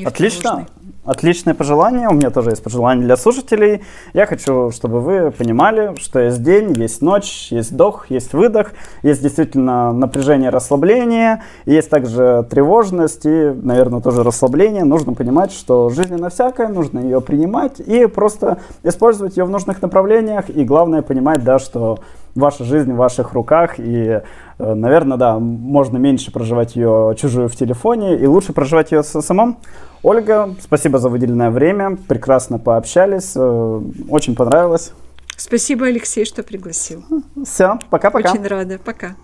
Отлично. 0.05 0.66
Отличное 1.05 1.55
пожелание. 1.55 2.09
У 2.09 2.12
меня 2.12 2.31
тоже 2.31 2.50
есть 2.50 2.62
пожелание 2.62 3.05
для 3.05 3.16
слушателей. 3.16 3.83
Я 4.12 4.26
хочу, 4.26 4.70
чтобы 4.70 5.00
вы 5.00 5.31
понимали, 5.31 5.94
что 5.98 6.20
есть 6.20 6.42
день, 6.42 6.74
есть 6.76 7.00
ночь, 7.00 7.48
есть 7.50 7.72
вдох, 7.72 8.11
есть 8.11 8.33
выдох, 8.33 8.72
есть 9.03 9.22
действительно 9.22 9.92
напряжение, 9.92 10.50
расслабление, 10.50 11.42
есть 11.64 11.90
также 11.90 12.46
тревожность 12.50 13.24
и, 13.24 13.50
наверное, 13.50 14.00
тоже 14.00 14.22
расслабление. 14.22 14.85
Нужно 14.85 15.14
понимать, 15.14 15.53
что 15.53 15.88
жизнь 15.88 16.14
на 16.16 16.29
всякое, 16.29 16.68
нужно 16.68 17.00
ее 17.00 17.20
принимать 17.20 17.81
и 17.81 18.07
просто 18.07 18.59
использовать 18.83 19.37
ее 19.37 19.44
в 19.44 19.50
нужных 19.50 19.83
направлениях. 19.83 20.50
И 20.50 20.64
главное 20.64 21.03
понимать, 21.03 21.42
да, 21.42 21.59
что 21.59 21.98
ваша 22.40 22.64
жизнь 22.64 22.92
в 22.92 22.96
ваших 22.96 23.33
руках, 23.33 23.79
и, 23.79 24.20
э, 24.59 24.74
наверное, 24.74 25.16
да, 25.16 25.38
можно 25.38 25.98
меньше 25.98 26.33
проживать 26.33 26.74
ее 26.74 27.14
чужую 27.18 27.48
в 27.48 27.55
телефоне, 27.55 28.16
и 28.16 28.26
лучше 28.26 28.53
проживать 28.53 28.90
ее 28.90 29.03
самом. 29.03 29.59
Ольга, 30.03 30.55
спасибо 30.61 30.98
за 30.98 31.09
выделенное 31.09 31.50
время, 31.50 31.96
прекрасно 32.09 32.59
пообщались, 32.59 33.33
э, 33.37 33.81
очень 34.09 34.35
понравилось. 34.35 34.92
Спасибо, 35.37 35.87
Алексей, 35.87 36.26
что 36.26 36.42
пригласил. 36.42 37.03
Все, 37.44 37.79
пока-пока. 37.88 38.33
Очень 38.33 38.46
рада, 38.46 38.79
пока. 38.85 39.14